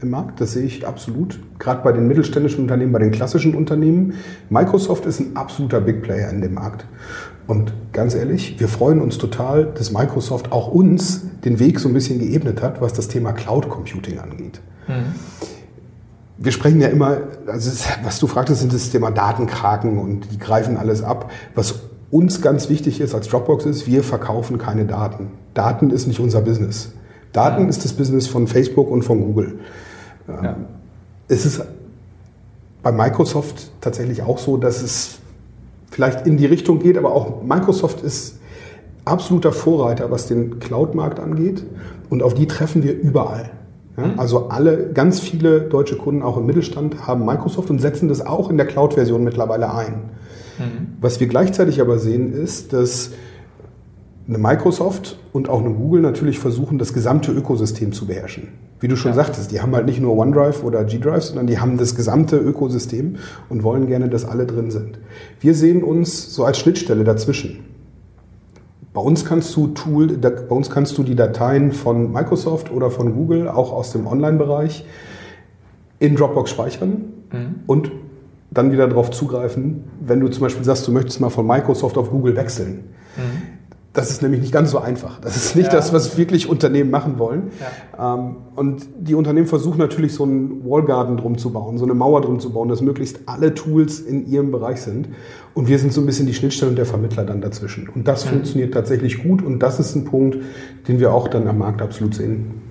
Im 0.00 0.10
Markt, 0.10 0.40
das 0.40 0.52
sehe 0.52 0.64
ich 0.64 0.86
absolut. 0.86 1.40
Gerade 1.58 1.82
bei 1.82 1.92
den 1.92 2.06
mittelständischen 2.06 2.60
Unternehmen, 2.60 2.92
bei 2.92 2.98
den 2.98 3.10
klassischen 3.10 3.54
Unternehmen. 3.54 4.14
Microsoft 4.50 5.06
ist 5.06 5.20
ein 5.20 5.36
absoluter 5.36 5.80
Big 5.80 6.02
Player 6.02 6.30
in 6.30 6.40
dem 6.40 6.54
Markt. 6.54 6.84
Und 7.46 7.72
ganz 7.92 8.14
ehrlich, 8.14 8.58
wir 8.58 8.68
freuen 8.68 9.00
uns 9.00 9.18
total, 9.18 9.66
dass 9.66 9.92
Microsoft 9.92 10.52
auch 10.52 10.68
uns 10.68 11.22
den 11.44 11.58
Weg 11.58 11.78
so 11.78 11.88
ein 11.88 11.94
bisschen 11.94 12.18
geebnet 12.18 12.62
hat, 12.62 12.80
was 12.80 12.92
das 12.92 13.08
Thema 13.08 13.32
Cloud 13.32 13.68
Computing 13.68 14.18
angeht. 14.18 14.60
Mhm. 14.88 15.14
Wir 16.36 16.52
sprechen 16.52 16.80
ja 16.80 16.88
immer, 16.88 17.18
also 17.46 17.70
was 18.02 18.18
du 18.18 18.26
fragtest, 18.26 18.60
sind 18.60 18.72
das 18.72 18.90
Thema 18.90 19.10
Datenkraken 19.10 19.98
und 19.98 20.32
die 20.32 20.38
greifen 20.38 20.76
alles 20.76 21.02
ab. 21.02 21.30
Was 21.54 21.80
uns 22.10 22.42
ganz 22.42 22.68
wichtig 22.68 23.00
ist 23.00 23.14
als 23.14 23.28
Dropbox 23.28 23.66
ist, 23.66 23.86
wir 23.86 24.02
verkaufen 24.02 24.58
keine 24.58 24.84
Daten. 24.84 25.30
Daten 25.52 25.90
ist 25.90 26.06
nicht 26.06 26.20
unser 26.20 26.40
Business. 26.40 26.92
Daten 27.32 27.68
ist 27.68 27.84
das 27.84 27.92
Business 27.92 28.26
von 28.26 28.46
Facebook 28.46 28.90
und 28.90 29.02
von 29.02 29.20
Google. 29.20 29.58
Ja. 30.28 30.56
Es 31.28 31.46
ist 31.46 31.62
bei 32.82 32.92
Microsoft 32.92 33.70
tatsächlich 33.80 34.22
auch 34.22 34.38
so, 34.38 34.56
dass 34.56 34.82
es 34.82 35.18
vielleicht 35.90 36.26
in 36.26 36.36
die 36.36 36.46
Richtung 36.46 36.78
geht, 36.78 36.98
aber 36.98 37.12
auch 37.12 37.42
Microsoft 37.42 38.02
ist 38.02 38.38
absoluter 39.04 39.52
Vorreiter, 39.52 40.10
was 40.10 40.26
den 40.26 40.58
Cloud-Markt 40.58 41.20
angeht. 41.20 41.64
Und 42.10 42.22
auf 42.22 42.34
die 42.34 42.46
treffen 42.46 42.82
wir 42.82 42.98
überall. 42.98 43.50
Ja, 43.96 44.06
mhm. 44.06 44.18
also 44.18 44.48
alle, 44.48 44.92
ganz 44.92 45.20
viele 45.20 45.62
deutsche 45.62 45.96
Kunden, 45.96 46.22
auch 46.22 46.36
im 46.36 46.46
Mittelstand, 46.46 47.06
haben 47.06 47.24
Microsoft 47.24 47.70
und 47.70 47.80
setzen 47.80 48.08
das 48.08 48.24
auch 48.24 48.50
in 48.50 48.56
der 48.56 48.66
Cloud-Version 48.66 49.22
mittlerweile 49.22 49.72
ein. 49.72 50.10
Mhm. 50.58 50.96
Was 51.00 51.20
wir 51.20 51.26
gleichzeitig 51.26 51.80
aber 51.80 51.98
sehen, 51.98 52.32
ist, 52.32 52.72
dass 52.72 53.12
eine 54.26 54.38
Microsoft 54.38 55.18
und 55.32 55.48
auch 55.48 55.60
eine 55.60 55.74
Google 55.74 56.00
natürlich 56.00 56.38
versuchen, 56.38 56.78
das 56.78 56.94
gesamte 56.94 57.30
Ökosystem 57.30 57.92
zu 57.92 58.06
beherrschen. 58.06 58.48
Wie 58.80 58.88
du 58.88 58.96
schon 58.96 59.10
ja. 59.10 59.16
sagtest, 59.16 59.52
die 59.52 59.60
haben 59.60 59.74
halt 59.74 59.86
nicht 59.86 60.00
nur 60.00 60.16
OneDrive 60.16 60.64
oder 60.64 60.84
G-Drive, 60.84 61.24
sondern 61.24 61.46
die 61.46 61.58
haben 61.58 61.76
das 61.76 61.94
gesamte 61.94 62.36
Ökosystem 62.36 63.16
und 63.48 63.62
wollen 63.62 63.86
gerne, 63.86 64.08
dass 64.08 64.24
alle 64.24 64.46
drin 64.46 64.70
sind. 64.70 64.98
Wir 65.40 65.54
sehen 65.54 65.82
uns 65.82 66.34
so 66.34 66.44
als 66.44 66.58
Schnittstelle 66.58 67.04
dazwischen. 67.04 67.64
Bei 68.94 69.00
uns 69.00 69.24
kannst 69.24 69.54
du 69.56 69.68
Tool, 69.68 70.06
bei 70.06 70.54
uns 70.54 70.70
kannst 70.70 70.96
du 70.96 71.02
die 71.02 71.16
Dateien 71.16 71.72
von 71.72 72.12
Microsoft 72.12 72.70
oder 72.70 72.90
von 72.90 73.14
Google 73.14 73.48
auch 73.48 73.72
aus 73.72 73.92
dem 73.92 74.06
Online-Bereich 74.06 74.86
in 75.98 76.16
Dropbox 76.16 76.50
speichern 76.50 77.12
mhm. 77.32 77.54
und 77.66 77.90
dann 78.50 78.70
wieder 78.70 78.86
darauf 78.86 79.10
zugreifen, 79.10 79.84
wenn 80.00 80.20
du 80.20 80.28
zum 80.28 80.42
Beispiel 80.42 80.64
sagst, 80.64 80.86
du 80.86 80.92
möchtest 80.92 81.20
mal 81.20 81.30
von 81.30 81.46
Microsoft 81.46 81.98
auf 81.98 82.10
Google 82.10 82.36
wechseln. 82.36 82.84
Mhm 83.16 83.43
das 83.94 84.10
ist 84.10 84.22
nämlich 84.22 84.40
nicht 84.40 84.52
ganz 84.52 84.72
so 84.72 84.78
einfach. 84.78 85.20
Das 85.20 85.36
ist 85.36 85.54
nicht 85.54 85.68
ja. 85.68 85.72
das, 85.72 85.92
was 85.92 86.18
wirklich 86.18 86.48
Unternehmen 86.48 86.90
machen 86.90 87.18
wollen. 87.18 87.52
Ja. 87.96 88.14
Ähm, 88.14 88.36
und 88.56 88.86
die 88.98 89.14
Unternehmen 89.14 89.46
versuchen 89.46 89.78
natürlich 89.78 90.14
so 90.14 90.24
einen 90.24 90.68
Wallgarden 90.68 91.16
drum 91.16 91.38
zu 91.38 91.52
bauen, 91.52 91.78
so 91.78 91.84
eine 91.84 91.94
Mauer 91.94 92.20
drum 92.20 92.40
zu 92.40 92.52
bauen, 92.52 92.68
dass 92.68 92.82
möglichst 92.82 93.20
alle 93.26 93.54
Tools 93.54 94.00
in 94.00 94.26
ihrem 94.26 94.50
Bereich 94.50 94.82
sind. 94.82 95.08
Und 95.54 95.68
wir 95.68 95.78
sind 95.78 95.92
so 95.92 96.00
ein 96.00 96.06
bisschen 96.06 96.26
die 96.26 96.34
Schnittstelle 96.34 96.70
und 96.70 96.76
der 96.76 96.86
Vermittler 96.86 97.24
dann 97.24 97.40
dazwischen. 97.40 97.88
Und 97.88 98.08
das 98.08 98.24
mhm. 98.24 98.30
funktioniert 98.30 98.74
tatsächlich 98.74 99.22
gut. 99.22 99.42
Und 99.42 99.60
das 99.60 99.78
ist 99.78 99.94
ein 99.94 100.04
Punkt, 100.04 100.38
den 100.88 100.98
wir 100.98 101.14
auch 101.14 101.28
dann 101.28 101.46
am 101.46 101.58
Markt 101.58 101.80
absolut 101.80 102.16
sehen. 102.16 102.62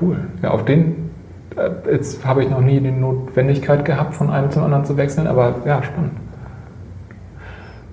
Cool. 0.00 0.18
Ja, 0.42 0.50
auf 0.50 0.66
den 0.66 1.10
äh, 1.56 1.70
jetzt 1.90 2.24
habe 2.26 2.42
ich 2.42 2.50
noch 2.50 2.60
nie 2.60 2.80
die 2.80 2.90
Notwendigkeit 2.90 3.84
gehabt, 3.84 4.14
von 4.14 4.30
einem 4.30 4.50
zum 4.50 4.64
anderen 4.64 4.84
zu 4.84 4.96
wechseln, 4.96 5.26
aber 5.26 5.62
ja, 5.64 5.82
spannend. 5.82 6.12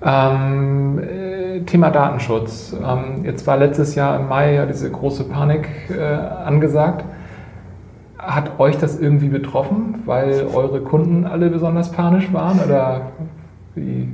Ähm, 0.04 1.00
Thema 1.60 1.90
Datenschutz. 1.90 2.74
Ähm, 2.82 3.24
jetzt 3.24 3.46
war 3.46 3.56
letztes 3.56 3.94
Jahr 3.94 4.18
im 4.18 4.28
Mai 4.28 4.54
ja 4.54 4.66
diese 4.66 4.90
große 4.90 5.24
Panik 5.24 5.68
äh, 5.90 6.02
angesagt. 6.02 7.04
Hat 8.18 8.60
euch 8.60 8.78
das 8.78 8.98
irgendwie 8.98 9.28
betroffen, 9.28 10.02
weil 10.06 10.46
eure 10.54 10.80
Kunden 10.80 11.24
alle 11.24 11.50
besonders 11.50 11.90
panisch 11.90 12.32
waren? 12.32 12.60
Oder 12.60 13.12
wie, 13.74 14.08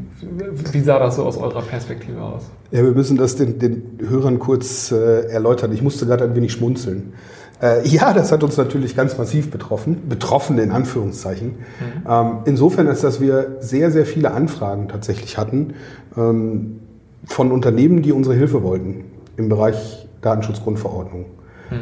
wie 0.72 0.80
sah 0.80 0.98
das 0.98 1.16
so 1.16 1.24
aus 1.24 1.36
eurer 1.36 1.62
Perspektive 1.62 2.20
aus? 2.22 2.50
Ja, 2.70 2.82
wir 2.82 2.92
müssen 2.92 3.16
das 3.16 3.36
den, 3.36 3.58
den 3.58 3.98
Hörern 4.08 4.38
kurz 4.38 4.92
äh, 4.92 5.28
erläutern. 5.28 5.72
Ich 5.72 5.82
musste 5.82 6.06
gerade 6.06 6.24
ein 6.24 6.34
wenig 6.34 6.52
schmunzeln. 6.52 7.12
Äh, 7.60 7.86
ja, 7.88 8.12
das 8.12 8.30
hat 8.30 8.44
uns 8.44 8.56
natürlich 8.56 8.94
ganz 8.94 9.18
massiv 9.18 9.50
betroffen, 9.50 10.08
betroffen 10.08 10.58
in 10.58 10.70
Anführungszeichen. 10.70 11.48
Mhm. 11.48 12.06
Ähm, 12.08 12.32
insofern 12.44 12.86
ist, 12.86 13.02
dass 13.02 13.20
wir 13.20 13.56
sehr, 13.60 13.90
sehr 13.90 14.06
viele 14.06 14.30
Anfragen 14.30 14.88
tatsächlich 14.88 15.38
hatten. 15.38 15.74
Ähm, 16.16 16.80
von 17.28 17.52
Unternehmen, 17.52 18.02
die 18.02 18.12
unsere 18.12 18.34
Hilfe 18.34 18.62
wollten 18.62 19.04
im 19.36 19.48
Bereich 19.48 20.08
Datenschutzgrundverordnung. 20.22 21.26
Mhm. 21.70 21.76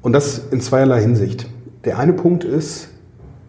Und 0.00 0.12
das 0.12 0.38
in 0.50 0.60
zweierlei 0.60 1.02
Hinsicht. 1.02 1.48
Der 1.84 1.98
eine 1.98 2.14
Punkt 2.14 2.44
ist, 2.44 2.88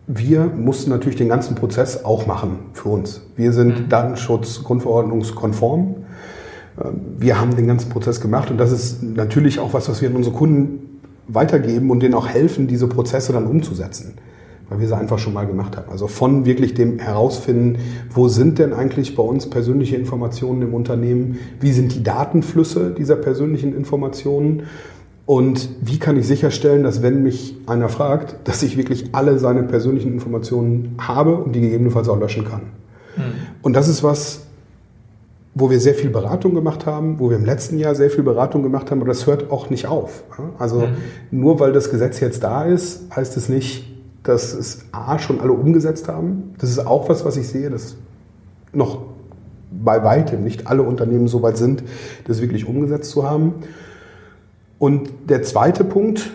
wir 0.08 0.46
mussten 0.46 0.90
natürlich 0.90 1.18
den 1.18 1.30
ganzen 1.30 1.56
Prozess 1.56 2.04
auch 2.04 2.28
machen 2.28 2.60
für 2.74 2.90
uns. 2.90 3.22
Wir 3.36 3.54
sind 3.54 3.80
mhm. 3.80 3.90
Datenschutzgrundverordnungskonform. 3.90 5.96
Ähm, 6.84 7.00
wir 7.18 7.40
haben 7.40 7.56
den 7.56 7.68
ganzen 7.68 7.90
Prozess 7.90 8.20
gemacht 8.20 8.52
und 8.52 8.58
das 8.58 8.72
ist 8.72 9.04
natürlich 9.04 9.60
auch 9.60 9.74
was, 9.74 9.88
was 9.90 10.02
wir 10.02 10.10
an 10.10 10.16
unsere 10.16 10.36
Kunden 10.36 11.00
weitergeben 11.28 11.92
und 11.92 12.02
denen 12.02 12.14
auch 12.14 12.28
helfen, 12.28 12.68
diese 12.68 12.88
Prozesse 12.88 13.34
dann 13.34 13.46
umzusetzen 13.46 14.16
weil 14.70 14.80
wir 14.80 14.88
sie 14.88 14.96
einfach 14.96 15.20
schon 15.20 15.34
mal 15.34 15.46
gemacht 15.46 15.78
haben. 15.78 15.90
Also 15.90 16.08
von 16.08 16.46
wirklich 16.46 16.74
dem 16.74 17.00
herausfinden, 17.00 17.78
wo 18.14 18.28
sind 18.28 18.60
denn 18.60 18.74
eigentlich 18.74 19.16
bei 19.16 19.24
uns 19.24 19.50
persönliche 19.50 19.96
Informationen 19.96 20.62
im 20.62 20.74
Unternehmen, 20.74 21.40
wie 21.60 21.72
sind 21.72 21.96
die 21.96 22.04
Datenflüsse 22.04 22.92
dieser 22.92 23.16
persönlichen 23.16 23.76
Informationen 23.76 24.64
und 25.26 25.70
wie 25.82 26.00
kann 26.00 26.18
ich 26.18 26.26
sicherstellen, 26.26 26.84
dass 26.84 27.02
wenn 27.02 27.22
mich 27.22 27.58
einer 27.66 27.90
fragt, 27.90 28.48
dass 28.48 28.64
ich 28.64 28.78
wirklich 28.78 29.10
alle 29.14 29.40
seine 29.40 29.64
persönlichen 29.64 30.14
Informationen 30.14 30.96
habe 31.00 31.36
und 31.36 31.54
die 31.54 31.62
gegebenenfalls 31.62 32.08
auch 32.08 32.20
löschen 32.20 32.46
kann. 32.46 32.62
Mhm. 33.16 33.22
Und 33.62 33.74
das 33.74 33.88
ist 33.90 34.04
was, 34.04 34.44
wo 35.54 35.70
wir 35.70 35.80
sehr 35.80 35.96
viel 35.96 36.12
Beratung 36.12 36.54
gemacht 36.54 36.86
haben, 36.86 37.20
wo 37.20 37.30
wir 37.30 37.38
im 37.38 37.46
letzten 37.46 37.78
Jahr 37.78 37.96
sehr 37.96 38.10
viel 38.10 38.24
Beratung 38.24 38.64
gemacht 38.64 38.92
haben, 38.92 39.02
aber 39.02 39.10
das 39.10 39.26
hört 39.28 39.52
auch 39.52 39.70
nicht 39.70 39.88
auf. 39.88 40.24
Also 40.60 40.82
mhm. 40.82 40.96
nur 41.32 41.60
weil 41.60 41.74
das 41.74 41.90
Gesetz 41.90 42.20
jetzt 42.20 42.44
da 42.44 42.64
ist, 42.64 43.14
heißt 43.16 43.36
es 43.38 43.50
nicht, 43.50 43.97
dass 44.24 44.54
es 44.54 44.86
A 44.92 45.20
schon 45.20 45.40
alle 45.40 45.54
umgesetzt 45.54 46.08
haben. 46.08 46.54
Das 46.58 46.70
ist 46.70 46.86
auch 46.86 47.10
was, 47.10 47.26
was 47.26 47.38
ich 47.38 47.48
sehe, 47.48 47.70
dass 47.70 47.96
noch 48.74 49.06
bei 49.72 50.04
weitem 50.04 50.44
nicht 50.44 50.68
alle 50.68 50.84
Unternehmen 50.84 51.28
so 51.28 51.42
weit 51.42 51.58
sind, 51.58 51.84
das 52.26 52.42
wirklich 52.42 52.68
umgesetzt 52.68 53.12
zu 53.12 53.30
haben. 53.30 53.56
Und 54.80 55.10
der 55.30 55.44
zweite 55.44 55.84
Punkt 55.84 56.32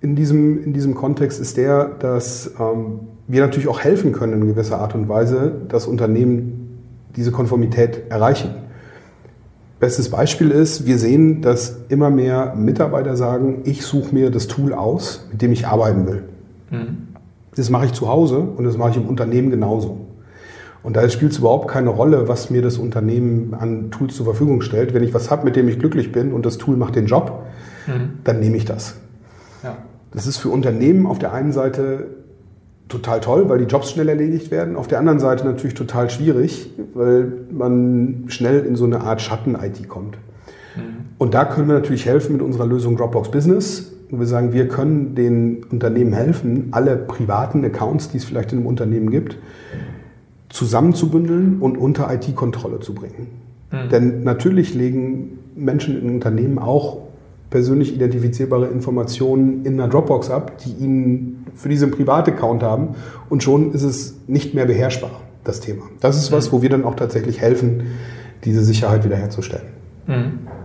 in 0.00 0.14
diesem, 0.14 0.62
in 0.62 0.72
diesem 0.72 0.94
Kontext 0.94 1.40
ist 1.40 1.56
der, 1.56 1.86
dass 1.98 2.52
ähm, 2.60 3.00
wir 3.26 3.40
natürlich 3.40 3.68
auch 3.68 3.80
helfen 3.80 4.12
können 4.12 4.34
in 4.34 4.46
gewisser 4.46 4.78
Art 4.78 4.94
und 4.94 5.08
Weise, 5.08 5.52
dass 5.68 5.86
Unternehmen 5.86 6.78
diese 7.16 7.32
Konformität 7.32 8.04
erreichen. 8.10 8.54
Bestes 9.80 10.10
Beispiel 10.10 10.50
ist, 10.50 10.86
wir 10.86 10.98
sehen, 10.98 11.42
dass 11.42 11.76
immer 11.88 12.10
mehr 12.10 12.54
Mitarbeiter 12.54 13.16
sagen, 13.16 13.62
ich 13.64 13.82
suche 13.82 14.14
mir 14.14 14.30
das 14.30 14.46
Tool 14.46 14.72
aus, 14.72 15.26
mit 15.30 15.42
dem 15.42 15.52
ich 15.52 15.66
arbeiten 15.66 16.06
will. 16.06 16.24
Mhm. 16.70 17.08
Das 17.54 17.70
mache 17.70 17.86
ich 17.86 17.92
zu 17.92 18.08
Hause 18.08 18.38
und 18.38 18.64
das 18.64 18.76
mache 18.76 18.90
ich 18.90 18.96
im 18.96 19.06
Unternehmen 19.06 19.50
genauso. 19.50 20.06
Und 20.82 20.96
da 20.96 21.08
spielt 21.08 21.32
es 21.32 21.38
überhaupt 21.38 21.68
keine 21.68 21.90
Rolle, 21.90 22.28
was 22.28 22.48
mir 22.48 22.62
das 22.62 22.78
Unternehmen 22.78 23.54
an 23.54 23.90
Tools 23.90 24.14
zur 24.14 24.24
Verfügung 24.24 24.60
stellt. 24.60 24.94
Wenn 24.94 25.02
ich 25.02 25.12
was 25.12 25.30
habe, 25.30 25.44
mit 25.44 25.56
dem 25.56 25.68
ich 25.68 25.80
glücklich 25.80 26.12
bin 26.12 26.32
und 26.32 26.46
das 26.46 26.58
Tool 26.58 26.76
macht 26.76 26.94
den 26.94 27.06
Job, 27.06 27.42
mhm. 27.88 28.20
dann 28.22 28.38
nehme 28.38 28.56
ich 28.56 28.66
das. 28.66 28.94
Ja. 29.64 29.78
Das 30.12 30.26
ist 30.28 30.36
für 30.36 30.48
Unternehmen 30.50 31.06
auf 31.06 31.18
der 31.18 31.32
einen 31.32 31.50
Seite 31.50 32.06
total 32.88 33.20
toll, 33.20 33.48
weil 33.48 33.58
die 33.58 33.64
Jobs 33.64 33.90
schnell 33.90 34.08
erledigt 34.08 34.52
werden. 34.52 34.76
Auf 34.76 34.86
der 34.86 35.00
anderen 35.00 35.18
Seite 35.18 35.44
natürlich 35.44 35.74
total 35.74 36.08
schwierig, 36.08 36.70
weil 36.94 37.32
man 37.50 38.26
schnell 38.28 38.64
in 38.64 38.76
so 38.76 38.84
eine 38.84 39.00
Art 39.00 39.20
Schatten-IT 39.20 39.88
kommt. 39.88 40.18
Mhm. 40.76 40.82
Und 41.18 41.34
da 41.34 41.46
können 41.46 41.66
wir 41.66 41.74
natürlich 41.74 42.06
helfen 42.06 42.34
mit 42.34 42.42
unserer 42.42 42.66
Lösung 42.66 42.96
Dropbox 42.96 43.30
Business 43.30 43.92
wo 44.10 44.20
wir 44.20 44.26
sagen, 44.26 44.52
wir 44.52 44.68
können 44.68 45.14
den 45.14 45.64
Unternehmen 45.64 46.12
helfen, 46.12 46.68
alle 46.70 46.96
privaten 46.96 47.64
Accounts, 47.64 48.10
die 48.10 48.18
es 48.18 48.24
vielleicht 48.24 48.52
in 48.52 48.58
einem 48.58 48.66
Unternehmen 48.66 49.10
gibt, 49.10 49.38
zusammenzubündeln 50.48 51.58
und 51.60 51.76
unter 51.76 52.12
IT-Kontrolle 52.12 52.80
zu 52.80 52.94
bringen. 52.94 53.28
Mhm. 53.70 53.88
Denn 53.90 54.24
natürlich 54.24 54.74
legen 54.74 55.38
Menschen 55.56 56.00
in 56.00 56.14
Unternehmen 56.14 56.58
auch 56.58 56.98
persönlich 57.50 57.94
identifizierbare 57.94 58.66
Informationen 58.66 59.64
in 59.64 59.74
einer 59.74 59.88
Dropbox 59.88 60.30
ab, 60.30 60.58
die 60.58 60.84
ihnen 60.84 61.46
für 61.54 61.68
diesen 61.68 61.90
Privataccount 61.90 62.62
haben 62.62 62.94
und 63.28 63.42
schon 63.42 63.72
ist 63.72 63.82
es 63.82 64.16
nicht 64.26 64.54
mehr 64.54 64.66
beherrschbar, 64.66 65.20
das 65.44 65.60
Thema. 65.60 65.84
Das 66.00 66.16
ist 66.16 66.32
was, 66.32 66.48
mhm. 66.48 66.52
wo 66.56 66.62
wir 66.62 66.68
dann 66.68 66.84
auch 66.84 66.94
tatsächlich 66.94 67.40
helfen, 67.40 67.84
diese 68.44 68.62
Sicherheit 68.62 69.04
wiederherzustellen. 69.04 69.66
Mhm 70.06 70.55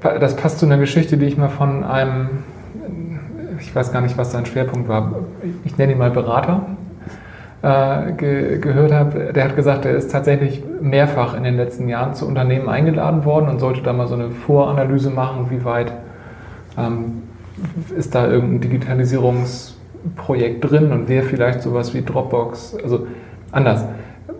das 0.00 0.36
passt 0.36 0.58
zu 0.58 0.66
einer 0.66 0.78
Geschichte, 0.78 1.16
die 1.16 1.26
ich 1.26 1.36
mal 1.36 1.48
von 1.48 1.84
einem, 1.84 2.28
ich 3.58 3.74
weiß 3.74 3.92
gar 3.92 4.00
nicht, 4.00 4.16
was 4.16 4.32
sein 4.32 4.46
Schwerpunkt 4.46 4.88
war, 4.88 5.14
ich 5.64 5.76
nenne 5.76 5.92
ihn 5.92 5.98
mal 5.98 6.10
Berater, 6.10 6.66
äh, 7.62 8.12
ge 8.12 8.58
gehört 8.58 8.92
habe. 8.92 9.32
Der 9.34 9.44
hat 9.44 9.56
gesagt, 9.56 9.84
er 9.84 9.92
ist 9.92 10.10
tatsächlich 10.10 10.62
mehrfach 10.80 11.34
in 11.34 11.44
den 11.44 11.56
letzten 11.56 11.88
Jahren 11.88 12.14
zu 12.14 12.26
Unternehmen 12.26 12.68
eingeladen 12.68 13.24
worden 13.24 13.48
und 13.48 13.58
sollte 13.58 13.82
da 13.82 13.92
mal 13.92 14.08
so 14.08 14.14
eine 14.14 14.30
Voranalyse 14.30 15.10
machen, 15.10 15.46
wie 15.50 15.64
weit 15.64 15.92
ähm, 16.78 17.22
ist 17.96 18.14
da 18.14 18.26
irgendein 18.26 18.62
Digitalisierungsprojekt 18.62 20.70
drin 20.70 20.92
und 20.92 21.08
wäre 21.08 21.24
vielleicht 21.24 21.60
sowas 21.60 21.92
wie 21.92 22.02
Dropbox, 22.02 22.78
also 22.82 23.06
anders. 23.52 23.84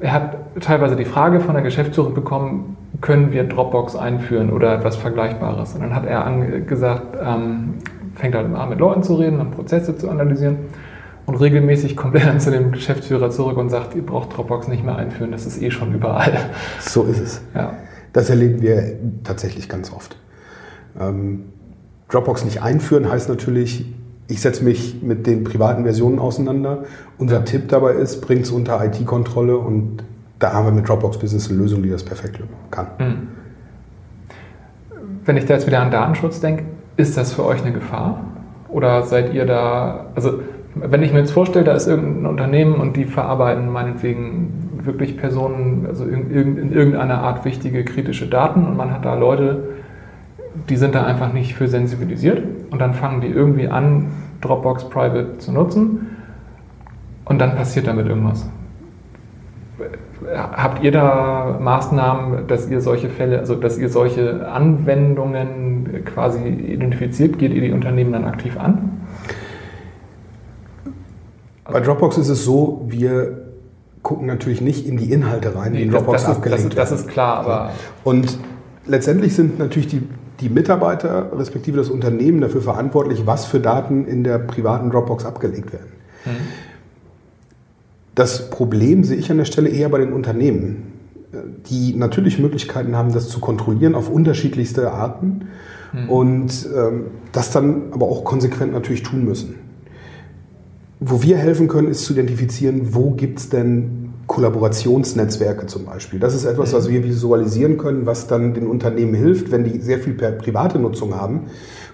Er 0.01 0.13
hat 0.13 0.37
teilweise 0.61 0.97
die 0.97 1.05
Frage 1.05 1.41
von 1.41 1.53
der 1.53 1.63
Geschäftsführung 1.63 2.15
bekommen, 2.15 2.77
können 3.01 3.33
wir 3.33 3.45
Dropbox 3.45 3.97
einführen 3.97 4.51
oder 4.51 4.75
etwas 4.75 4.97
Vergleichbares? 4.97 5.75
Und 5.75 5.83
dann 5.83 5.95
hat 5.95 6.07
er 6.07 6.61
gesagt, 6.61 7.17
ähm, 7.23 7.75
fängt 8.15 8.35
halt 8.35 8.53
an 8.55 8.69
mit 8.69 8.79
Leuten 8.79 9.03
zu 9.03 9.15
reden 9.15 9.41
und 9.41 9.53
Prozesse 9.53 9.97
zu 9.97 10.11
analysieren 10.11 10.59
und 11.27 11.37
regelmäßig 11.37 11.97
kommt 11.97 12.17
er 12.17 12.27
dann 12.27 12.41
zu 12.41 12.51
dem 12.51 12.73
Geschäftsführer 12.73 13.31
zurück 13.31 13.57
und 13.57 13.71
sagt, 13.71 13.95
ihr 13.95 14.05
braucht 14.05 14.37
Dropbox 14.37 14.69
nicht 14.69 14.85
mehr 14.85 14.97
einführen, 14.97 15.31
das 15.31 15.47
ist 15.47 15.63
eh 15.63 15.71
schon 15.71 15.95
überall. 15.95 16.33
So 16.81 17.05
ist 17.05 17.21
es. 17.21 17.43
Ja. 17.55 17.75
Das 18.13 18.31
erleben 18.31 18.63
wir 18.63 18.97
tatsächlich 19.23 19.69
ganz 19.69 19.93
oft. 19.93 20.17
Ähm, 20.99 21.45
Dropbox 22.09 22.45
nicht 22.45 22.63
einführen 22.63 23.09
heißt 23.09 23.29
natürlich, 23.29 23.87
ich 24.27 24.41
setze 24.41 24.65
mich 24.65 25.03
mit 25.03 25.27
den 25.27 25.45
privaten 25.45 25.85
Versionen 25.85 26.19
auseinander. 26.19 26.85
Unser 27.19 27.45
Tipp 27.45 27.69
dabei 27.69 27.93
ist, 27.93 28.21
bringt 28.21 28.43
es 28.43 28.51
unter 28.51 28.85
IT-Kontrolle 28.85 29.57
und 29.57 30.03
da 30.41 30.53
haben 30.53 30.65
wir 30.65 30.73
mit 30.73 30.89
Dropbox 30.89 31.19
Business 31.19 31.49
eine 31.49 31.59
Lösung, 31.59 31.83
die 31.83 31.91
das 31.91 32.03
perfekt 32.03 32.41
kann. 32.71 32.87
Mhm. 32.99 33.29
Wenn 35.25 35.37
ich 35.37 35.45
da 35.45 35.55
jetzt 35.55 35.67
wieder 35.67 35.81
an 35.81 35.91
Datenschutz 35.91 36.41
denke, 36.41 36.65
ist 36.97 37.17
das 37.17 37.35
für 37.35 37.45
euch 37.45 37.63
eine 37.63 37.73
Gefahr? 37.73 38.25
Oder 38.69 39.03
seid 39.03 39.33
ihr 39.35 39.47
da, 39.47 40.07
also 40.15 40.41
wenn 40.75 41.03
ich 41.03 41.13
mir 41.13 41.19
jetzt 41.19 41.33
vorstelle, 41.33 41.65
da 41.65 41.75
ist 41.75 41.87
irgendein 41.87 42.27
Unternehmen 42.27 42.75
und 42.75 42.97
die 42.97 43.05
verarbeiten 43.05 43.69
meinetwegen 43.69 44.81
wirklich 44.83 45.19
Personen, 45.19 45.85
also 45.87 46.05
in 46.05 46.73
irgendeiner 46.73 47.19
Art 47.23 47.45
wichtige 47.45 47.85
kritische 47.85 48.27
Daten 48.27 48.65
und 48.65 48.77
man 48.77 48.93
hat 48.93 49.05
da 49.05 49.15
Leute, 49.15 49.69
die 50.69 50.77
sind 50.77 50.95
da 50.95 51.05
einfach 51.05 51.33
nicht 51.33 51.55
für 51.55 51.69
sensibilisiert 51.69 52.43
und 52.71 52.79
dann 52.79 52.95
fangen 52.95 53.21
die 53.21 53.29
irgendwie 53.29 53.69
an, 53.69 54.07
Dropbox 54.41 54.89
Private 54.89 55.37
zu 55.39 55.53
nutzen 55.53 56.17
und 57.27 57.39
dann 57.41 57.57
passiert 57.57 57.87
damit 57.87 58.07
irgendwas. 58.07 58.49
Habt 60.35 60.83
ihr 60.83 60.93
da 60.93 61.59
Maßnahmen, 61.61 62.47
dass 62.47 62.69
ihr 62.69 62.81
solche 62.81 63.09
Fälle, 63.09 63.39
also 63.39 63.55
dass 63.55 63.79
ihr 63.79 63.89
solche 63.89 64.49
Anwendungen 64.49 66.05
quasi 66.05 66.47
identifiziert? 66.47 67.39
Geht 67.39 67.53
ihr 67.53 67.61
die 67.61 67.73
Unternehmen 67.73 68.13
dann 68.13 68.25
aktiv 68.25 68.59
an? 68.59 69.01
Bei 71.65 71.81
Dropbox 71.81 72.19
ist 72.19 72.29
es 72.29 72.45
so, 72.45 72.87
wir 72.89 73.47
gucken 74.03 74.27
natürlich 74.27 74.61
nicht 74.61 74.87
in 74.87 74.97
die 74.97 75.13
Inhalte 75.13 75.55
rein, 75.55 75.73
die 75.73 75.83
in 75.83 75.91
Dropbox 75.91 76.25
das, 76.25 76.41
das, 76.41 76.65
ist, 76.65 76.77
das, 76.77 76.91
das 76.91 77.01
ist 77.01 77.09
klar, 77.09 77.39
aber. 77.39 77.71
Und 78.05 78.39
letztendlich 78.87 79.35
sind 79.35 79.59
natürlich 79.59 79.89
die, 79.89 80.03
die 80.41 80.49
Mitarbeiter 80.49 81.31
respektive 81.39 81.79
das 81.79 81.91
Unternehmen 81.91 82.41
dafür 82.41 82.63
verantwortlich, 82.63 83.27
was 83.27 83.45
für 83.45 83.61
Daten 83.61 84.07
in 84.07 84.25
der 84.25 84.39
privaten 84.39 84.91
Dropbox 84.91 85.25
abgelegt 85.25 85.73
werden. 85.73 86.00
Das 88.21 88.51
Problem 88.51 89.03
sehe 89.03 89.17
ich 89.17 89.31
an 89.31 89.39
der 89.39 89.47
Stelle 89.47 89.71
eher 89.71 89.89
bei 89.89 89.97
den 89.97 90.13
Unternehmen, 90.13 90.93
die 91.71 91.97
natürlich 91.97 92.39
Möglichkeiten 92.39 92.95
haben, 92.95 93.15
das 93.15 93.31
zu 93.31 93.41
kontrollieren 93.41 93.95
auf 93.95 94.11
unterschiedlichste 94.11 94.93
Arten 94.93 95.47
mhm. 95.95 96.11
und 96.11 96.69
ähm, 96.77 97.05
das 97.33 97.51
dann 97.51 97.85
aber 97.93 98.05
auch 98.05 98.23
konsequent 98.25 98.75
natürlich 98.75 99.05
tun 99.05 99.25
müssen. 99.25 99.55
Wo 101.01 101.23
wir 101.23 101.39
helfen 101.39 101.67
können, 101.67 101.89
ist 101.89 102.05
zu 102.05 102.13
identifizieren, 102.13 102.95
wo 102.95 103.13
gibt 103.13 103.39
es 103.39 103.49
denn 103.49 104.13
Kollaborationsnetzwerke 104.27 105.65
zum 105.65 105.87
Beispiel. 105.87 106.21
Das 106.21 106.35
ist 106.35 106.45
etwas, 106.45 106.75
was 106.75 106.91
wir 106.91 107.03
visualisieren 107.03 107.79
können, 107.79 108.05
was 108.05 108.27
dann 108.27 108.53
den 108.53 108.67
Unternehmen 108.67 109.15
hilft, 109.15 109.51
wenn 109.51 109.65
die 109.65 109.81
sehr 109.81 109.99
viel 109.99 110.13
private 110.13 110.79
Nutzung 110.79 111.15
haben 111.15 111.47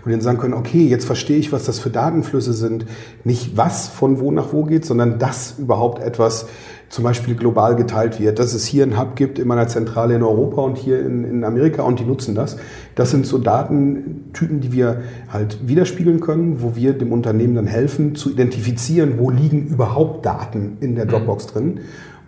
und 0.06 0.12
dann 0.12 0.20
sagen 0.20 0.38
können, 0.38 0.54
okay, 0.54 0.86
jetzt 0.86 1.04
verstehe 1.04 1.38
ich, 1.38 1.52
was 1.52 1.64
das 1.64 1.78
für 1.78 1.90
Datenflüsse 1.90 2.52
sind. 2.52 2.86
Nicht 3.25 3.56
was 3.56 3.88
von 3.88 4.20
wo 4.20 4.31
nach 4.31 4.52
wo 4.52 4.64
geht, 4.64 4.85
sondern 4.85 5.18
dass 5.18 5.59
überhaupt 5.59 6.02
etwas 6.02 6.46
zum 6.88 7.02
Beispiel 7.02 7.35
global 7.35 7.74
geteilt 7.74 8.20
wird, 8.20 8.38
dass 8.38 8.54
es 8.54 8.64
hier 8.64 8.85
einen 8.85 8.98
Hub 8.98 9.16
gibt 9.16 9.40
in 9.40 9.48
meiner 9.48 9.66
Zentrale 9.66 10.14
in 10.14 10.22
Europa 10.22 10.62
und 10.62 10.78
hier 10.78 11.00
in, 11.00 11.24
in 11.24 11.44
Amerika 11.44 11.83
und 11.83 11.98
die 11.98 12.04
nutzen 12.04 12.37
das. 12.37 12.57
Das 12.94 13.11
sind 13.11 13.26
so 13.26 13.38
Datentypen, 13.38 14.61
die 14.61 14.72
wir 14.72 15.02
halt 15.28 15.66
widerspiegeln 15.66 16.20
können, 16.20 16.62
wo 16.62 16.76
wir 16.76 16.92
dem 16.92 17.12
Unternehmen 17.12 17.57
dann 17.57 17.66
helfen 17.66 18.14
zu 18.14 18.31
identifizieren, 18.31 19.18
wo 19.18 19.31
liegen 19.31 19.66
überhaupt 19.66 20.24
Daten 20.24 20.76
in 20.81 20.94
der 20.94 21.07
mhm. 21.07 21.11
Dropbox 21.11 21.48
drin 21.48 21.81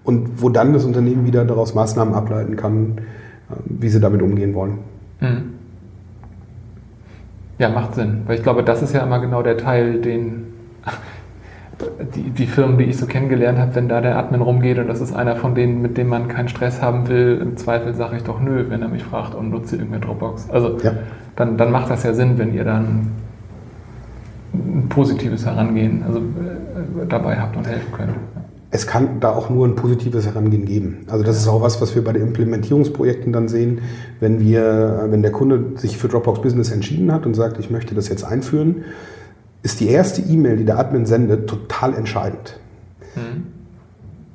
und 0.03 0.43
wo 0.43 0.49
dann 0.49 0.73
das 0.73 0.85
Unternehmen 0.85 1.25
wieder 1.25 1.45
daraus 1.45 1.75
Maßnahmen 1.75 2.15
ableiten 2.15 2.57
kann, 2.57 2.99
äh, 3.51 3.55
wie 3.67 3.89
sie 3.89 4.01
damit 4.01 4.23
umgehen 4.23 4.55
wollen. 4.55 4.79
Mhm. 5.21 5.58
Ja, 7.59 7.69
macht 7.69 7.95
Sinn, 7.95 8.23
weil 8.27 8.37
ich 8.37 8.43
glaube, 8.43 8.63
das 8.63 8.83
ist 8.83 8.95
ja 8.95 9.03
immer 9.03 9.19
genau 9.19 9.43
der 9.43 9.57
Teil, 9.57 10.01
den 10.01 10.47
die, 12.15 12.31
die 12.31 12.47
Firmen, 12.47 12.79
die 12.79 12.85
ich 12.85 12.97
so 12.97 13.07
kennengelernt 13.07 13.59
habe, 13.59 13.75
wenn 13.75 13.89
da 13.89 14.01
der 14.01 14.17
Admin 14.17 14.41
rumgeht 14.41 14.79
und 14.79 14.89
das 14.89 15.01
ist 15.01 15.15
einer 15.15 15.37
von 15.37 15.55
denen, 15.55 15.83
mit 15.83 15.97
dem 15.97 16.09
man 16.09 16.29
keinen 16.29 16.49
Stress 16.49 16.83
haben 16.83 17.09
will, 17.09 17.39
im 17.41 17.57
Zweifel 17.57 17.95
sage 17.95 18.17
ich 18.17 18.23
doch 18.23 18.41
nö, 18.41 18.67
wenn 18.69 18.83
er 18.83 18.89
mich 18.89 19.05
fragt 19.05 19.35
und 19.35 19.51
nutze 19.51 19.77
irgendeine 19.77 20.05
Dropbox. 20.05 20.51
Also 20.51 20.79
ja. 20.83 20.93
dann, 21.37 21.57
dann 21.57 21.71
macht 21.71 21.91
das 21.91 22.03
ja 22.05 22.15
Sinn, 22.15 22.39
wenn 22.39 22.55
ihr 22.55 22.65
dann 22.65 23.13
ein 24.55 24.89
positives 24.89 25.45
Herangehen 25.45 26.03
also, 26.07 26.19
äh, 26.19 27.07
dabei 27.09 27.37
habt 27.37 27.57
und 27.57 27.67
helfen 27.67 27.93
könnt. 27.93 28.15
Es 28.71 28.87
kann 28.87 29.21
da 29.21 29.31
auch 29.31 29.49
nur 29.49 29.67
ein 29.67 29.77
positives 29.77 30.27
Herangehen 30.27 30.67
geben. 30.67 31.07
Also 31.09 31.25
das 31.25 31.39
ist 31.39 31.49
auch 31.49 31.63
was, 31.63 31.81
was 31.81 31.95
wir 31.95 32.05
bei 32.05 32.13
den 32.13 32.23
Implementierungsprojekten 32.23 33.33
dann 33.33 33.49
sehen, 33.49 33.81
wenn 34.21 34.41
wir, 34.41 35.07
wenn 35.09 35.23
der 35.23 35.33
Kunde 35.33 35.79
sich 35.79 35.97
für 35.97 36.09
Dropbox 36.09 36.43
Business 36.43 36.71
entschieden 36.71 37.13
hat 37.13 37.25
und 37.25 37.35
sagt, 37.35 37.59
ich 37.59 37.71
möchte 37.71 37.95
das 37.95 38.09
jetzt 38.09 38.25
einführen 38.25 38.85
ist 39.63 39.81
die 39.81 39.89
erste 39.89 40.23
E-Mail, 40.23 40.57
die 40.57 40.65
der 40.65 40.79
Admin 40.79 41.07
sendet, 41.07 41.49
total 41.49 41.95
entscheidend. 41.95 42.59
Mhm. 43.17 43.45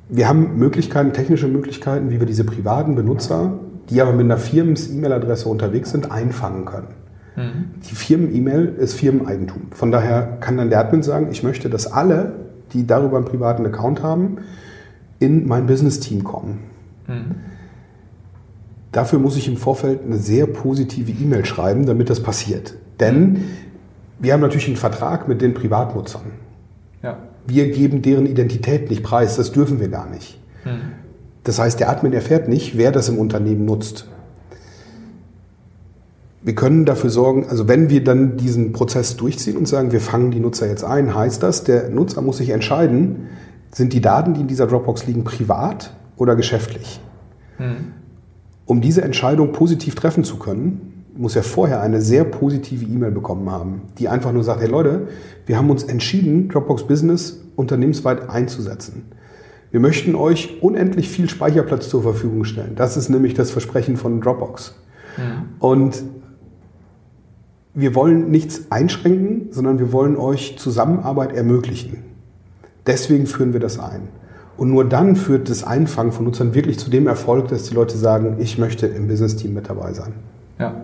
Wir 0.08 0.28
haben 0.28 0.58
Möglichkeiten, 0.58 1.12
technische 1.12 1.48
Möglichkeiten, 1.48 2.10
wie 2.10 2.20
wir 2.20 2.26
diese 2.26 2.44
privaten 2.44 2.94
Benutzer, 2.94 3.58
die 3.90 4.00
aber 4.00 4.12
mit 4.12 4.24
einer 4.26 4.36
Firmens-E-Mail-Adresse 4.36 5.48
unterwegs 5.48 5.90
sind, 5.90 6.12
einfangen 6.12 6.66
können. 6.66 6.88
Mhm. 7.36 7.64
Die 7.88 7.94
Firmen-E-Mail 7.94 8.74
ist 8.78 8.94
Firmeneigentum. 8.94 9.62
Von 9.70 9.90
daher 9.90 10.36
kann 10.40 10.56
dann 10.56 10.70
der 10.70 10.80
Admin 10.80 11.02
sagen, 11.02 11.28
ich 11.30 11.42
möchte, 11.42 11.70
dass 11.70 11.90
alle, 11.90 12.32
die 12.72 12.86
darüber 12.86 13.16
einen 13.16 13.26
privaten 13.26 13.66
Account 13.66 14.02
haben, 14.02 14.38
in 15.18 15.46
mein 15.46 15.66
Business-Team 15.66 16.24
kommen. 16.24 16.60
Mhm. 17.06 17.34
Dafür 18.92 19.18
muss 19.18 19.36
ich 19.36 19.48
im 19.48 19.56
Vorfeld 19.56 20.00
eine 20.04 20.16
sehr 20.16 20.46
positive 20.46 21.10
E-Mail 21.10 21.44
schreiben, 21.44 21.86
damit 21.86 22.10
das 22.10 22.22
passiert. 22.22 22.74
Denn 23.00 23.44
wir 24.20 24.32
haben 24.32 24.40
natürlich 24.40 24.68
einen 24.68 24.76
Vertrag 24.76 25.26
mit 25.26 25.42
den 25.42 25.52
Privatnutzern. 25.52 26.30
Ja. 27.02 27.18
Wir 27.46 27.70
geben 27.70 28.02
deren 28.02 28.26
Identität 28.26 28.90
nicht 28.90 29.02
preis, 29.02 29.36
das 29.36 29.52
dürfen 29.52 29.80
wir 29.80 29.88
gar 29.88 30.08
nicht. 30.08 30.38
Hm. 30.62 30.80
Das 31.42 31.58
heißt, 31.58 31.78
der 31.80 31.90
Admin 31.90 32.12
erfährt 32.12 32.48
nicht, 32.48 32.78
wer 32.78 32.90
das 32.90 33.08
im 33.08 33.18
Unternehmen 33.18 33.64
nutzt. 33.64 34.08
Wir 36.44 36.54
können 36.54 36.84
dafür 36.84 37.08
sorgen, 37.08 37.46
also 37.48 37.68
wenn 37.68 37.88
wir 37.88 38.04
dann 38.04 38.36
diesen 38.36 38.72
Prozess 38.72 39.16
durchziehen 39.16 39.56
und 39.56 39.66
sagen, 39.66 39.92
wir 39.92 40.00
fangen 40.00 40.30
die 40.30 40.40
Nutzer 40.40 40.68
jetzt 40.68 40.84
ein, 40.84 41.14
heißt 41.14 41.42
das, 41.42 41.64
der 41.64 41.88
Nutzer 41.88 42.20
muss 42.20 42.36
sich 42.36 42.50
entscheiden, 42.50 43.28
sind 43.72 43.94
die 43.94 44.02
Daten, 44.02 44.34
die 44.34 44.42
in 44.42 44.46
dieser 44.46 44.66
Dropbox 44.66 45.06
liegen, 45.06 45.24
privat 45.24 45.94
oder 46.16 46.36
geschäftlich. 46.36 47.00
Hm. 47.56 47.92
Um 48.66 48.82
diese 48.82 49.00
Entscheidung 49.00 49.52
positiv 49.52 49.94
treffen 49.94 50.22
zu 50.22 50.36
können, 50.36 51.04
muss 51.16 51.34
ja 51.34 51.40
vorher 51.40 51.80
eine 51.80 52.02
sehr 52.02 52.24
positive 52.24 52.84
E-Mail 52.84 53.12
bekommen 53.12 53.50
haben, 53.50 53.82
die 53.98 54.08
einfach 54.08 54.32
nur 54.32 54.44
sagt, 54.44 54.60
hey 54.60 54.68
Leute, 54.68 55.08
wir 55.46 55.56
haben 55.56 55.70
uns 55.70 55.82
entschieden, 55.82 56.50
Dropbox 56.50 56.86
Business 56.86 57.40
unternehmensweit 57.56 58.28
einzusetzen. 58.28 59.06
Wir 59.70 59.80
möchten 59.80 60.14
euch 60.14 60.62
unendlich 60.62 61.08
viel 61.08 61.28
Speicherplatz 61.28 61.88
zur 61.88 62.02
Verfügung 62.02 62.44
stellen. 62.44 62.74
Das 62.76 62.96
ist 62.96 63.08
nämlich 63.08 63.34
das 63.34 63.50
Versprechen 63.50 63.96
von 63.96 64.20
Dropbox. 64.20 64.74
Ja. 65.16 65.44
Und 65.58 66.02
wir 67.74 67.94
wollen 67.94 68.30
nichts 68.30 68.70
einschränken, 68.70 69.48
sondern 69.50 69.78
wir 69.78 69.92
wollen 69.92 70.16
euch 70.16 70.56
Zusammenarbeit 70.58 71.32
ermöglichen. 71.32 72.04
Deswegen 72.86 73.26
führen 73.26 73.52
wir 73.52 73.60
das 73.60 73.78
ein. 73.78 74.08
Und 74.56 74.70
nur 74.70 74.84
dann 74.84 75.16
führt 75.16 75.50
das 75.50 75.64
Einfangen 75.64 76.12
von 76.12 76.24
Nutzern 76.24 76.54
wirklich 76.54 76.78
zu 76.78 76.88
dem 76.88 77.08
Erfolg, 77.08 77.48
dass 77.48 77.64
die 77.64 77.74
Leute 77.74 77.96
sagen, 77.96 78.36
ich 78.38 78.58
möchte 78.58 78.86
im 78.86 79.08
Business-Team 79.08 79.52
mit 79.52 79.68
dabei 79.68 79.92
sein. 79.92 80.12
Ja. 80.60 80.74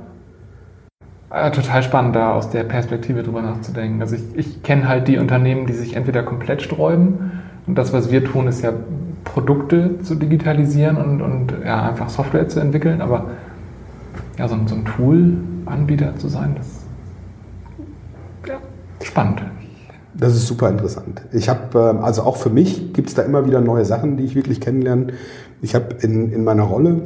Äh, 1.30 1.52
total 1.52 1.84
spannend, 1.84 2.16
da 2.16 2.32
aus 2.32 2.50
der 2.50 2.64
Perspektive 2.64 3.22
drüber 3.22 3.42
nachzudenken. 3.42 4.00
Also 4.00 4.16
ich, 4.16 4.22
ich 4.34 4.62
kenne 4.64 4.88
halt 4.88 5.06
die 5.06 5.18
Unternehmen, 5.18 5.66
die 5.66 5.74
sich 5.74 5.94
entweder 5.94 6.24
komplett 6.24 6.62
sträuben 6.62 7.30
und 7.68 7.78
das, 7.78 7.92
was 7.92 8.10
wir 8.10 8.24
tun, 8.24 8.48
ist 8.48 8.62
ja 8.62 8.72
Produkte 9.22 10.00
zu 10.02 10.16
digitalisieren 10.16 10.96
und, 10.96 11.22
und 11.22 11.54
ja, 11.64 11.88
einfach 11.88 12.08
Software 12.08 12.48
zu 12.48 12.58
entwickeln, 12.58 13.00
aber 13.00 13.26
ja, 14.38 14.48
so, 14.48 14.56
so 14.66 14.74
ein 14.74 14.84
Tool-Anbieter 14.84 16.16
zu 16.16 16.26
sein, 16.26 16.56
das 16.56 16.79
spannend. 19.10 19.42
Das 20.14 20.34
ist 20.34 20.46
super 20.46 20.68
interessant. 20.68 21.22
Ich 21.32 21.48
habe, 21.48 21.78
ähm, 21.78 22.04
also 22.04 22.22
auch 22.22 22.36
für 22.36 22.50
mich 22.50 22.92
gibt 22.92 23.08
es 23.08 23.14
da 23.14 23.22
immer 23.22 23.46
wieder 23.46 23.60
neue 23.60 23.84
Sachen, 23.84 24.16
die 24.16 24.24
ich 24.24 24.34
wirklich 24.34 24.60
kennenlerne. 24.60 25.08
Ich 25.62 25.74
habe 25.74 25.96
in, 26.00 26.32
in 26.32 26.44
meiner 26.44 26.64
Rolle 26.64 27.02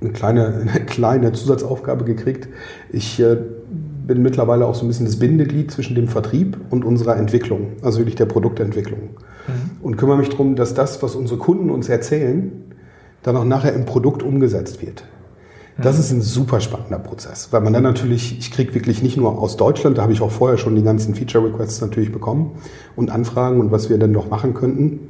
eine 0.00 0.10
kleine, 0.10 0.46
eine 0.74 0.84
kleine 0.84 1.32
Zusatzaufgabe 1.32 2.04
gekriegt. 2.04 2.48
Ich 2.92 3.20
äh, 3.20 3.36
bin 4.06 4.22
mittlerweile 4.22 4.66
auch 4.66 4.74
so 4.74 4.84
ein 4.84 4.88
bisschen 4.88 5.06
das 5.06 5.18
Bindeglied 5.18 5.70
zwischen 5.70 5.94
dem 5.94 6.08
Vertrieb 6.08 6.58
und 6.70 6.84
unserer 6.84 7.16
Entwicklung, 7.16 7.72
also 7.82 7.98
wirklich 7.98 8.16
der 8.16 8.26
Produktentwicklung. 8.26 9.00
Mhm. 9.00 9.52
Und 9.82 9.96
kümmere 9.96 10.18
mich 10.18 10.28
darum, 10.28 10.56
dass 10.56 10.74
das, 10.74 11.02
was 11.02 11.14
unsere 11.14 11.38
Kunden 11.38 11.70
uns 11.70 11.88
erzählen, 11.88 12.52
dann 13.22 13.36
auch 13.36 13.44
nachher 13.44 13.72
im 13.72 13.86
Produkt 13.86 14.22
umgesetzt 14.22 14.82
wird. 14.82 15.04
Das 15.76 15.98
ist 15.98 16.12
ein 16.12 16.22
super 16.22 16.60
spannender 16.60 17.00
Prozess, 17.00 17.48
weil 17.50 17.60
man 17.60 17.72
dann 17.72 17.82
natürlich, 17.82 18.38
ich 18.38 18.52
kriege 18.52 18.74
wirklich 18.74 19.02
nicht 19.02 19.16
nur 19.16 19.38
aus 19.38 19.56
Deutschland, 19.56 19.98
da 19.98 20.02
habe 20.02 20.12
ich 20.12 20.20
auch 20.20 20.30
vorher 20.30 20.56
schon 20.56 20.76
die 20.76 20.82
ganzen 20.82 21.14
Feature 21.14 21.46
Requests 21.46 21.80
natürlich 21.80 22.12
bekommen 22.12 22.52
und 22.94 23.10
Anfragen 23.10 23.58
und 23.58 23.72
was 23.72 23.90
wir 23.90 23.98
denn 23.98 24.12
noch 24.12 24.30
machen 24.30 24.54
könnten. 24.54 25.00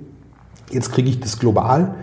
Jetzt 0.71 0.93
kriege 0.93 1.11
ich 1.11 1.21
das 1.21 1.39
global 1.39 1.97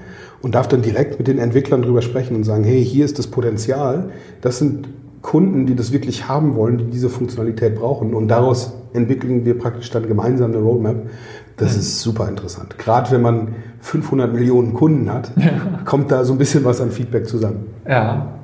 und 0.43 0.54
darf 0.54 0.67
dann 0.67 0.84
direkt 0.84 1.17
mit 1.17 1.28
den 1.28 1.39
Entwicklern 1.39 1.82
drüber 1.82 2.04
sprechen 2.04 2.36
und 2.36 2.43
sagen, 2.43 2.63
hey, 2.63 2.84
hier 2.86 3.04
ist 3.06 3.17
das 3.17 3.28
Potenzial. 3.28 4.12
Das 4.41 4.60
sind 4.60 4.88
Kunden, 5.24 5.65
die 5.65 5.76
das 5.76 5.91
wirklich 5.91 6.28
haben 6.28 6.56
wollen, 6.56 6.78
die 6.78 6.86
diese 6.86 7.10
Funktionalität 7.10 7.76
brauchen. 7.76 8.13
Und 8.13 8.28
daraus 8.28 8.74
entwickeln 8.93 9.45
wir 9.45 9.58
praktisch 9.58 9.89
dann 9.89 10.08
gemeinsam 10.08 10.52
eine 10.52 10.62
Roadmap. 10.62 11.10
Das 11.58 11.76
ist 11.76 12.02
super 12.02 12.28
interessant. 12.28 12.78
Gerade 12.80 13.12
wenn 13.12 13.21
man 13.21 13.56
500 13.82 14.34
Millionen 14.34 14.74
Kunden 14.74 15.12
hat, 15.12 15.32
ja. 15.36 15.82
kommt 15.86 16.12
da 16.12 16.26
so 16.26 16.34
ein 16.34 16.39
bisschen 16.39 16.63
was 16.65 16.82
an 16.82 16.91
Feedback 16.91 17.28
zusammen. 17.28 17.67
Ja. 17.88 18.41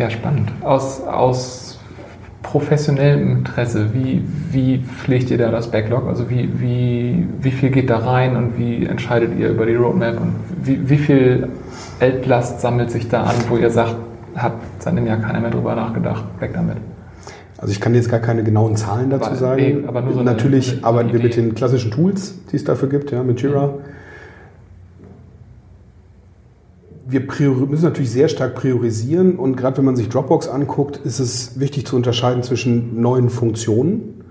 Ja, 0.00 0.08
spannend. 0.08 0.50
Aus, 0.62 1.02
aus 1.02 1.78
professionellem 2.42 3.32
Interesse, 3.32 3.92
wie, 3.92 4.24
wie 4.50 4.78
pflegt 4.78 5.30
ihr 5.30 5.36
da 5.36 5.50
das 5.50 5.70
Backlog? 5.70 6.06
Also 6.08 6.30
wie, 6.30 6.48
wie, 6.58 7.28
wie 7.42 7.50
viel 7.50 7.68
geht 7.68 7.90
da 7.90 7.98
rein 7.98 8.34
und 8.34 8.58
wie 8.58 8.86
entscheidet 8.86 9.38
ihr 9.38 9.50
über 9.50 9.66
die 9.66 9.74
Roadmap 9.74 10.18
und 10.18 10.32
wie, 10.62 10.88
wie 10.88 10.96
viel 10.96 11.48
Altlast 12.00 12.62
sammelt 12.62 12.90
sich 12.90 13.10
da 13.10 13.24
an, 13.24 13.36
wo 13.50 13.58
ihr 13.58 13.68
sagt, 13.68 13.94
hat 14.36 14.54
seit 14.78 14.94
einem 14.94 15.06
Jahr 15.06 15.18
keiner 15.18 15.40
mehr 15.40 15.50
drüber 15.50 15.74
nachgedacht, 15.74 16.24
weg 16.38 16.52
damit? 16.54 16.78
Also 17.58 17.70
ich 17.70 17.80
kann 17.82 17.94
jetzt 17.94 18.08
gar 18.08 18.20
keine 18.20 18.42
genauen 18.42 18.76
Zahlen 18.76 19.10
dazu 19.10 19.26
aber, 19.26 19.36
sagen. 19.36 19.60
Nee, 19.60 19.84
aber 19.86 20.02
so 20.10 20.22
Natürlich 20.22 20.78
eine, 20.78 20.84
arbeiten 20.84 21.12
wir 21.12 21.20
mit 21.20 21.36
den 21.36 21.54
klassischen 21.54 21.90
Tools, 21.90 22.36
die 22.50 22.56
es 22.56 22.64
dafür 22.64 22.88
gibt, 22.88 23.10
ja, 23.10 23.22
mit 23.22 23.42
Jira. 23.42 23.66
Mhm. 23.66 23.72
Wir 27.10 27.22
müssen 27.66 27.84
natürlich 27.84 28.10
sehr 28.10 28.28
stark 28.28 28.54
priorisieren 28.54 29.36
und 29.36 29.56
gerade 29.56 29.78
wenn 29.78 29.84
man 29.84 29.96
sich 29.96 30.08
Dropbox 30.08 30.48
anguckt, 30.48 30.98
ist 30.98 31.18
es 31.18 31.58
wichtig 31.58 31.86
zu 31.86 31.96
unterscheiden 31.96 32.42
zwischen 32.42 33.00
neuen 33.00 33.30
Funktionen 33.30 34.24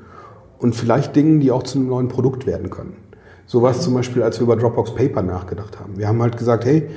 und 0.60 0.76
vielleicht 0.76 1.16
Dingen, 1.16 1.40
die 1.40 1.52
auch 1.52 1.64
zu 1.64 1.78
einem 1.78 1.88
neuen 1.88 2.08
Produkt 2.08 2.48
werden 2.48 2.70
können. 2.70 2.94
So 3.46 3.62
war 3.62 3.72
es 3.72 3.82
zum 3.82 3.96
Beispiel, 3.96 4.24
als 4.24 4.40
wir 4.40 4.44
über 4.44 4.56
Dropbox 4.56 4.96
Paper 4.96 5.24
nachgedacht 5.24 5.80
haben. 5.80 5.98
Wir 5.98 6.08
haben 6.08 6.22
halt 6.22 6.38
gesagt, 6.38 6.66
hey, 6.66 6.88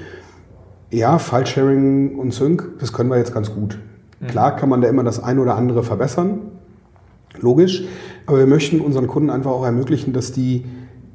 ja, 0.91 1.19
File-Sharing 1.19 2.19
und 2.19 2.35
Sync, 2.35 2.79
das 2.79 2.93
können 2.93 3.09
wir 3.09 3.17
jetzt 3.17 3.33
ganz 3.33 3.55
gut. 3.55 3.79
Mhm. 4.21 4.27
Klar 4.27 4.57
kann 4.57 4.69
man 4.69 4.83
da 4.83 4.89
immer 4.89 5.03
das 5.03 5.23
ein 5.23 5.39
oder 5.39 5.57
andere 5.57 5.83
verbessern, 5.83 6.41
logisch, 7.41 7.85
aber 8.27 8.39
wir 8.39 8.47
möchten 8.47 8.81
unseren 8.81 9.07
Kunden 9.07 9.31
einfach 9.31 9.51
auch 9.51 9.65
ermöglichen, 9.65 10.13
dass 10.13 10.33
die 10.33 10.67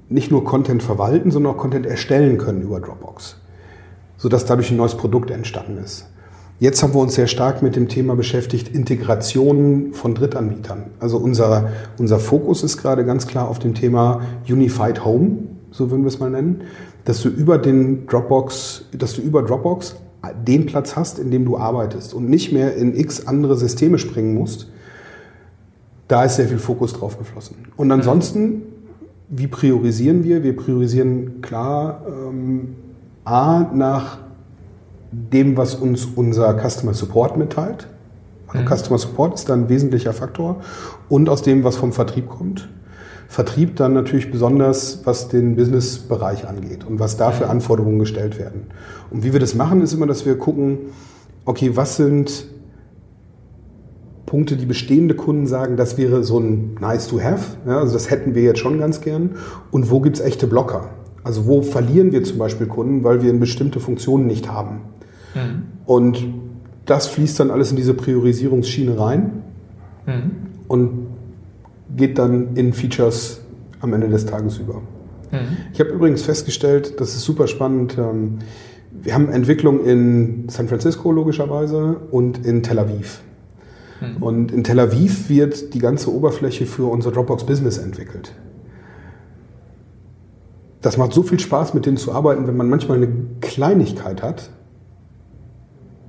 nicht 0.09 0.31
nur 0.31 0.43
Content 0.43 0.81
verwalten, 0.81 1.31
sondern 1.31 1.53
auch 1.53 1.57
Content 1.57 1.85
erstellen 1.85 2.37
können 2.37 2.61
über 2.61 2.79
Dropbox, 2.79 3.39
sodass 4.17 4.45
dadurch 4.45 4.71
ein 4.71 4.77
neues 4.77 4.95
Produkt 4.95 5.31
entstanden 5.31 5.77
ist. 5.77 6.07
Jetzt 6.59 6.81
haben 6.81 6.93
wir 6.93 7.01
uns 7.01 7.13
sehr 7.13 7.27
stark 7.27 7.61
mit 7.61 7.75
dem 7.75 7.87
Thema 7.87 8.15
beschäftigt, 8.15 8.73
Integration 8.73 9.93
von 9.93 10.15
Drittanbietern. 10.15 10.85
Also 10.99 11.17
unser, 11.17 11.69
unser 11.99 12.17
Fokus 12.17 12.63
ist 12.63 12.77
gerade 12.77 13.05
ganz 13.05 13.27
klar 13.27 13.47
auf 13.47 13.59
dem 13.59 13.75
Thema 13.75 14.21
Unified 14.49 15.05
Home, 15.05 15.37
so 15.69 15.91
würden 15.91 16.03
wir 16.03 16.09
es 16.09 16.19
mal 16.19 16.31
nennen 16.31 16.63
dass 17.07 17.21
du 17.21 17.29
über 17.29 17.57
den 17.57 18.05
Dropbox, 18.05 18.83
dass 18.91 19.13
du 19.13 19.21
über 19.21 19.41
Dropbox 19.41 19.95
den 20.45 20.65
Platz 20.65 20.97
hast, 20.97 21.19
in 21.19 21.31
dem 21.31 21.45
du 21.45 21.57
arbeitest 21.57 22.13
und 22.13 22.29
nicht 22.29 22.51
mehr 22.51 22.75
in 22.75 22.93
x 22.97 23.27
andere 23.27 23.55
Systeme 23.55 23.97
springen 23.97 24.35
musst. 24.35 24.69
Da 26.09 26.25
ist 26.25 26.35
sehr 26.35 26.49
viel 26.49 26.57
Fokus 26.57 26.91
drauf 26.91 27.17
geflossen. 27.17 27.55
Und 27.77 27.93
ansonsten, 27.93 28.63
wie 29.29 29.47
priorisieren 29.47 30.25
wir? 30.25 30.43
Wir 30.43 30.53
priorisieren 30.53 31.41
klar 31.41 32.05
ähm, 32.09 32.75
A 33.27 33.69
nach 33.73 34.19
dem, 35.11 35.57
was 35.57 35.75
uns 35.75 36.05
unser 36.05 36.53
Customer 36.57 36.93
Support 36.93 37.37
mitteilt. 37.37 37.87
Also 38.47 38.63
mhm. 38.63 38.67
Customer 38.67 38.97
Support 38.97 39.35
ist 39.35 39.49
da 39.49 39.53
ein 39.53 39.67
wesentlicher 39.67 40.13
Faktor. 40.13 40.61
Und 41.09 41.27
aus 41.27 41.41
dem, 41.41 41.63
was 41.65 41.75
vom 41.75 41.91
Vertrieb 41.91 42.29
kommt. 42.29 42.69
Vertrieb 43.27 43.75
dann 43.75 43.91
natürlich 43.93 44.31
besonders, 44.31 45.01
was 45.03 45.27
den 45.27 45.57
Businessbereich 45.57 46.47
angeht 46.47 46.85
und 46.85 46.99
was 47.01 47.17
da 47.17 47.31
für 47.31 47.49
Anforderungen 47.49 47.99
gestellt 47.99 48.39
werden. 48.39 48.67
Und 49.11 49.25
wie 49.25 49.33
wir 49.33 49.41
das 49.41 49.53
machen, 49.53 49.81
ist 49.81 49.91
immer, 49.93 50.07
dass 50.07 50.25
wir 50.25 50.37
gucken, 50.37 50.77
okay, 51.43 51.71
was 51.75 51.97
sind 51.97 52.45
Punkte, 54.25 54.55
die 54.55 54.65
bestehende 54.65 55.15
Kunden 55.15 55.45
sagen, 55.45 55.75
das 55.75 55.97
wäre 55.97 56.23
so 56.23 56.39
ein 56.39 56.75
nice 56.79 57.09
to 57.09 57.21
have, 57.21 57.57
ja, 57.65 57.79
also 57.79 57.93
das 57.93 58.09
hätten 58.09 58.33
wir 58.33 58.43
jetzt 58.43 58.59
schon 58.59 58.79
ganz 58.79 59.01
gern. 59.01 59.31
Und 59.71 59.91
wo 59.91 59.99
gibt 59.99 60.17
es 60.17 60.21
echte 60.23 60.47
Blocker? 60.47 60.89
Also 61.27 61.45
wo 61.45 61.61
verlieren 61.61 62.13
wir 62.13 62.23
zum 62.23 62.37
Beispiel 62.37 62.67
Kunden, 62.67 63.03
weil 63.03 63.21
wir 63.21 63.37
bestimmte 63.37 63.81
Funktionen 63.81 64.27
nicht 64.27 64.49
haben? 64.49 64.79
Mhm. 65.35 65.63
Und 65.85 66.25
das 66.85 67.07
fließt 67.07 67.41
dann 67.41 67.51
alles 67.51 67.69
in 67.69 67.75
diese 67.75 67.93
Priorisierungsschiene 67.93 68.97
rein. 68.97 69.43
Mhm. 70.05 70.31
Und 70.69 71.07
geht 71.97 72.17
dann 72.17 72.55
in 72.55 72.71
Features 72.71 73.41
am 73.81 73.93
Ende 73.93 74.07
des 74.07 74.25
Tages 74.25 74.57
über. 74.57 74.75
Mhm. 75.31 75.57
Ich 75.73 75.81
habe 75.81 75.89
übrigens 75.89 76.21
festgestellt, 76.21 76.99
das 77.01 77.09
ist 77.09 77.23
super 77.23 77.47
spannend. 77.47 77.97
Ähm, 77.97 78.39
wir 78.91 79.13
haben 79.13 79.27
Entwicklung 79.27 79.83
in 79.83 80.47
San 80.47 80.69
Francisco 80.69 81.11
logischerweise 81.11 81.97
und 82.09 82.45
in 82.45 82.63
Tel 82.63 82.79
Aviv. 82.79 83.19
Mhm. 83.99 84.23
Und 84.23 84.51
in 84.53 84.63
Tel 84.63 84.79
Aviv 84.79 85.27
wird 85.27 85.73
die 85.73 85.79
ganze 85.79 86.09
Oberfläche 86.09 86.65
für 86.65 86.89
unser 86.89 87.11
Dropbox 87.11 87.45
Business 87.45 87.77
entwickelt. 87.77 88.31
Das 90.87 90.95
macht 90.95 91.11
so 91.11 91.21
viel 91.21 91.37
Spaß, 91.37 91.73
mit 91.73 91.85
denen 91.85 91.97
zu 91.97 92.13
arbeiten, 92.13 92.47
wenn 92.47 92.55
man 92.55 92.69
manchmal 92.69 92.95
eine 92.95 93.09
Kleinigkeit 93.41 94.23
hat, 94.23 94.51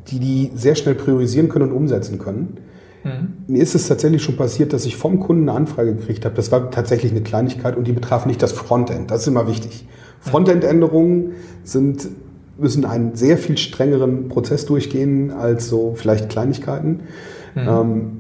die 0.07 0.21
die 0.21 0.53
sehr 0.55 0.77
schnell 0.77 0.95
priorisieren 0.95 1.49
können 1.49 1.73
und 1.73 1.77
umsetzen 1.77 2.21
können. 2.21 2.59
Mhm. 3.03 3.33
Mir 3.49 3.61
ist 3.61 3.75
es 3.75 3.89
tatsächlich 3.89 4.23
schon 4.23 4.37
passiert, 4.37 4.73
dass 4.73 4.87
ich 4.87 4.97
vom 4.97 5.19
Kunden 5.19 5.49
eine 5.49 5.59
Anfrage 5.59 5.97
gekriegt 5.97 6.25
habe. 6.25 6.37
Das 6.37 6.53
war 6.53 6.71
tatsächlich 6.71 7.11
eine 7.11 7.23
Kleinigkeit 7.23 7.77
und 7.77 7.89
die 7.89 7.93
betraf 7.93 8.25
nicht 8.25 8.41
das 8.41 8.53
Frontend. 8.53 9.11
Das 9.11 9.23
ist 9.23 9.27
immer 9.27 9.49
wichtig. 9.49 9.85
Frontend-Änderungen 10.21 11.33
sind, 11.65 12.07
müssen 12.57 12.85
einen 12.85 13.17
sehr 13.17 13.37
viel 13.37 13.59
strengeren 13.59 14.29
Prozess 14.29 14.65
durchgehen 14.65 15.33
als 15.33 15.69
so 15.69 15.95
vielleicht 15.97 16.29
Kleinigkeiten. 16.29 17.01
Mhm. 17.57 17.69
Ähm, 17.69 18.11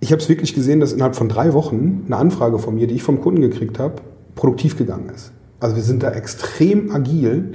ich 0.00 0.12
habe 0.12 0.20
es 0.20 0.28
wirklich 0.28 0.52
gesehen, 0.52 0.78
dass 0.78 0.92
innerhalb 0.92 1.16
von 1.16 1.30
drei 1.30 1.54
Wochen 1.54 2.02
eine 2.04 2.18
Anfrage 2.18 2.58
von 2.58 2.74
mir, 2.74 2.86
die 2.86 2.96
ich 2.96 3.02
vom 3.02 3.22
Kunden 3.22 3.40
gekriegt 3.40 3.78
habe, 3.78 3.94
produktiv 4.34 4.76
gegangen 4.76 5.08
ist. 5.14 5.32
Also 5.60 5.76
wir 5.76 5.82
sind 5.82 6.02
da 6.02 6.10
extrem 6.10 6.90
agil 6.90 7.54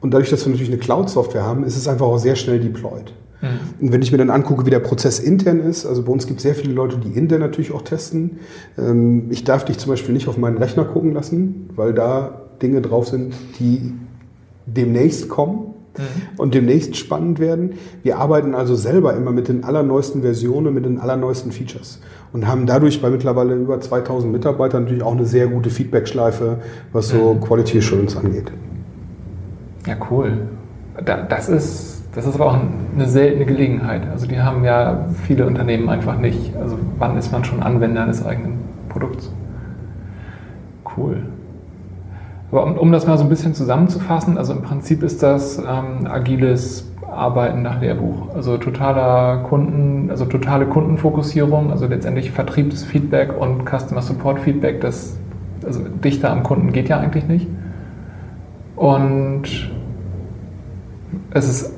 und 0.00 0.12
dadurch, 0.12 0.30
dass 0.30 0.44
wir 0.44 0.52
natürlich 0.52 0.72
eine 0.72 0.80
Cloud-Software 0.80 1.42
haben, 1.42 1.64
ist 1.64 1.76
es 1.76 1.88
einfach 1.88 2.06
auch 2.06 2.18
sehr 2.18 2.36
schnell 2.36 2.60
deployed. 2.60 3.12
Mhm. 3.40 3.46
Und 3.80 3.92
wenn 3.92 4.02
ich 4.02 4.12
mir 4.12 4.18
dann 4.18 4.30
angucke, 4.30 4.66
wie 4.66 4.70
der 4.70 4.80
Prozess 4.80 5.18
intern 5.18 5.60
ist, 5.60 5.86
also 5.86 6.02
bei 6.02 6.12
uns 6.12 6.26
gibt 6.26 6.38
es 6.38 6.42
sehr 6.42 6.54
viele 6.54 6.72
Leute, 6.72 6.98
die 6.98 7.16
intern 7.18 7.40
natürlich 7.40 7.72
auch 7.72 7.82
testen. 7.82 8.38
Ähm, 8.76 9.26
ich 9.30 9.44
darf 9.44 9.64
dich 9.64 9.78
zum 9.78 9.90
Beispiel 9.90 10.12
nicht 10.14 10.28
auf 10.28 10.36
meinen 10.36 10.58
Rechner 10.58 10.84
gucken 10.84 11.12
lassen, 11.12 11.70
weil 11.74 11.94
da 11.94 12.42
Dinge 12.62 12.82
drauf 12.82 13.08
sind, 13.08 13.34
die 13.58 13.94
demnächst 14.66 15.28
kommen 15.28 15.74
mhm. 15.96 16.38
und 16.38 16.54
demnächst 16.54 16.96
spannend 16.96 17.38
werden. 17.38 17.74
Wir 18.02 18.18
arbeiten 18.18 18.54
also 18.54 18.74
selber 18.74 19.14
immer 19.14 19.30
mit 19.30 19.48
den 19.48 19.64
allerneuesten 19.64 20.22
Versionen, 20.22 20.74
mit 20.74 20.84
den 20.84 20.98
allerneuesten 20.98 21.52
Features 21.52 22.00
und 22.32 22.46
haben 22.46 22.66
dadurch 22.66 23.00
bei 23.00 23.10
mittlerweile 23.10 23.54
über 23.54 23.80
2000 23.80 24.32
Mitarbeitern 24.32 24.84
natürlich 24.84 25.02
auch 25.02 25.12
eine 25.12 25.26
sehr 25.26 25.46
gute 25.46 25.70
Feedback-Schleife, 25.70 26.58
was 26.92 27.08
so 27.08 27.34
mhm. 27.34 27.40
Quality 27.40 27.78
Assurance 27.78 28.18
angeht. 28.18 28.52
Ja, 29.86 29.96
cool. 30.10 30.48
Das 31.28 31.48
ist 31.48 31.98
das 32.18 32.26
ist 32.26 32.34
aber 32.34 32.46
auch 32.46 32.58
eine 32.94 33.08
seltene 33.08 33.44
Gelegenheit. 33.44 34.08
Also 34.10 34.26
die 34.26 34.40
haben 34.40 34.64
ja 34.64 35.06
viele 35.24 35.46
Unternehmen 35.46 35.88
einfach 35.88 36.18
nicht. 36.18 36.56
Also 36.56 36.76
wann 36.98 37.16
ist 37.16 37.30
man 37.30 37.44
schon 37.44 37.62
Anwender 37.62 38.06
des 38.06 38.26
eigenen 38.26 38.58
Produkts? 38.88 39.30
Cool. 40.96 41.22
Aber 42.50 42.64
um, 42.64 42.78
um 42.78 42.92
das 42.92 43.06
mal 43.06 43.18
so 43.18 43.24
ein 43.24 43.28
bisschen 43.28 43.54
zusammenzufassen, 43.54 44.38
also 44.38 44.52
im 44.52 44.62
Prinzip 44.62 45.02
ist 45.02 45.22
das 45.22 45.58
ähm, 45.58 46.06
agiles 46.06 46.90
Arbeiten 47.10 47.62
nach 47.62 47.80
Lehrbuch. 47.80 48.34
Also 48.34 48.56
totaler 48.58 49.38
Kunden, 49.44 50.10
also 50.10 50.24
totale 50.24 50.66
Kundenfokussierung, 50.66 51.70
also 51.70 51.86
letztendlich 51.86 52.30
Vertriebsfeedback 52.30 53.38
und 53.38 53.64
Customer 53.68 54.02
Support 54.02 54.40
Feedback, 54.40 54.80
das 54.80 55.16
also 55.64 55.80
dichter 56.04 56.30
am 56.30 56.42
Kunden 56.42 56.72
geht 56.72 56.88
ja 56.88 56.98
eigentlich 56.98 57.26
nicht. 57.26 57.48
Und 58.76 59.70
es 61.32 61.48
ist 61.48 61.74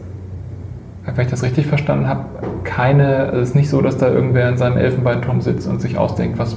wenn 1.17 1.25
ich 1.25 1.31
das 1.31 1.43
richtig 1.43 1.67
verstanden 1.67 2.09
habe, 2.09 2.25
keine, 2.65 3.31
es 3.33 3.51
ist 3.51 3.55
nicht 3.55 3.71
so, 3.71 3.81
dass 3.81 3.97
da 3.97 4.09
irgendwer 4.09 4.49
in 4.49 4.57
seinem 4.57 4.77
Elfenbeinturm 4.77 5.41
sitzt 5.41 5.67
und 5.67 5.81
sich 5.81 5.99
ausdenkt, 5.99 6.39
was 6.39 6.57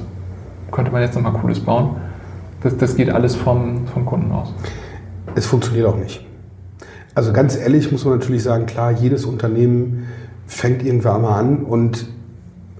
könnte 0.71 0.91
man 0.91 1.01
jetzt 1.01 1.15
nochmal 1.15 1.33
Cooles 1.33 1.59
bauen. 1.59 1.95
Das, 2.63 2.77
das 2.77 2.95
geht 2.95 3.09
alles 3.09 3.35
vom, 3.35 3.87
vom 3.87 4.05
Kunden 4.05 4.31
aus. 4.31 4.53
Es 5.35 5.45
funktioniert 5.45 5.85
auch 5.85 5.97
nicht. 5.97 6.25
Also 7.15 7.31
ganz 7.33 7.55
ehrlich 7.57 7.91
muss 7.91 8.05
man 8.05 8.17
natürlich 8.17 8.43
sagen, 8.43 8.65
klar, 8.65 8.91
jedes 8.91 9.25
Unternehmen 9.25 10.07
fängt 10.47 10.83
irgendwann 10.83 11.21
mal 11.21 11.39
an 11.39 11.63
und 11.63 12.07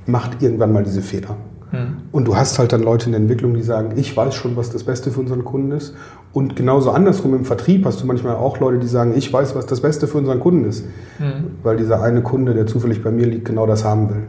macht 0.05 0.41
irgendwann 0.41 0.73
mal 0.73 0.83
diese 0.83 1.01
Fehler. 1.01 1.37
Mhm. 1.71 1.97
Und 2.11 2.25
du 2.25 2.35
hast 2.35 2.59
halt 2.59 2.71
dann 2.71 2.81
Leute 2.81 3.07
in 3.07 3.11
der 3.11 3.21
Entwicklung, 3.21 3.53
die 3.53 3.61
sagen, 3.61 3.93
ich 3.95 4.15
weiß 4.15 4.33
schon, 4.33 4.55
was 4.55 4.69
das 4.69 4.83
Beste 4.83 5.11
für 5.11 5.19
unseren 5.19 5.43
Kunden 5.43 5.71
ist. 5.71 5.95
Und 6.31 6.55
genauso 6.55 6.91
andersrum 6.91 7.33
im 7.35 7.45
Vertrieb 7.45 7.85
hast 7.85 8.01
du 8.01 8.07
manchmal 8.07 8.35
auch 8.35 8.59
Leute, 8.59 8.79
die 8.79 8.87
sagen, 8.87 9.13
ich 9.15 9.31
weiß, 9.31 9.55
was 9.55 9.65
das 9.65 9.81
Beste 9.81 10.07
für 10.07 10.17
unseren 10.17 10.39
Kunden 10.39 10.65
ist. 10.65 10.85
Mhm. 11.19 11.57
Weil 11.61 11.77
dieser 11.77 12.01
eine 12.01 12.21
Kunde, 12.21 12.53
der 12.53 12.67
zufällig 12.67 13.03
bei 13.03 13.11
mir 13.11 13.27
liegt, 13.27 13.45
genau 13.45 13.67
das 13.67 13.83
haben 13.83 14.09
will. 14.09 14.23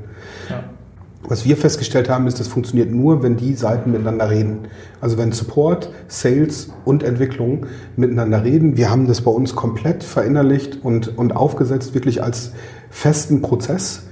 Was 1.27 1.47
wir 1.47 1.57
festgestellt 1.57 2.11
haben, 2.11 2.27
ist, 2.27 2.39
das 2.39 2.49
funktioniert 2.49 2.91
nur, 2.91 3.23
wenn 3.23 3.37
die 3.37 3.55
Seiten 3.55 3.93
miteinander 3.93 4.29
reden. 4.29 4.69
Also 5.01 5.17
wenn 5.17 5.33
Support, 5.33 5.91
Sales 6.07 6.71
und 6.85 7.03
Entwicklung 7.03 7.67
miteinander 7.97 8.45
reden. 8.45 8.77
Wir 8.77 8.91
haben 8.91 9.07
das 9.07 9.23
bei 9.23 9.31
uns 9.31 9.55
komplett 9.55 10.05
verinnerlicht 10.05 10.85
und, 10.85 11.17
und 11.17 11.35
aufgesetzt, 11.35 11.95
wirklich 11.95 12.23
als 12.23 12.53
festen 12.91 13.41
Prozess. 13.41 14.07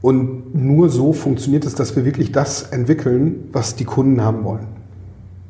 Und 0.00 0.54
nur 0.54 0.88
so 0.88 1.12
funktioniert 1.12 1.64
es, 1.66 1.74
dass 1.74 1.94
wir 1.94 2.04
wirklich 2.04 2.32
das 2.32 2.62
entwickeln, 2.62 3.48
was 3.52 3.74
die 3.76 3.84
Kunden 3.84 4.22
haben 4.22 4.44
wollen. 4.44 4.66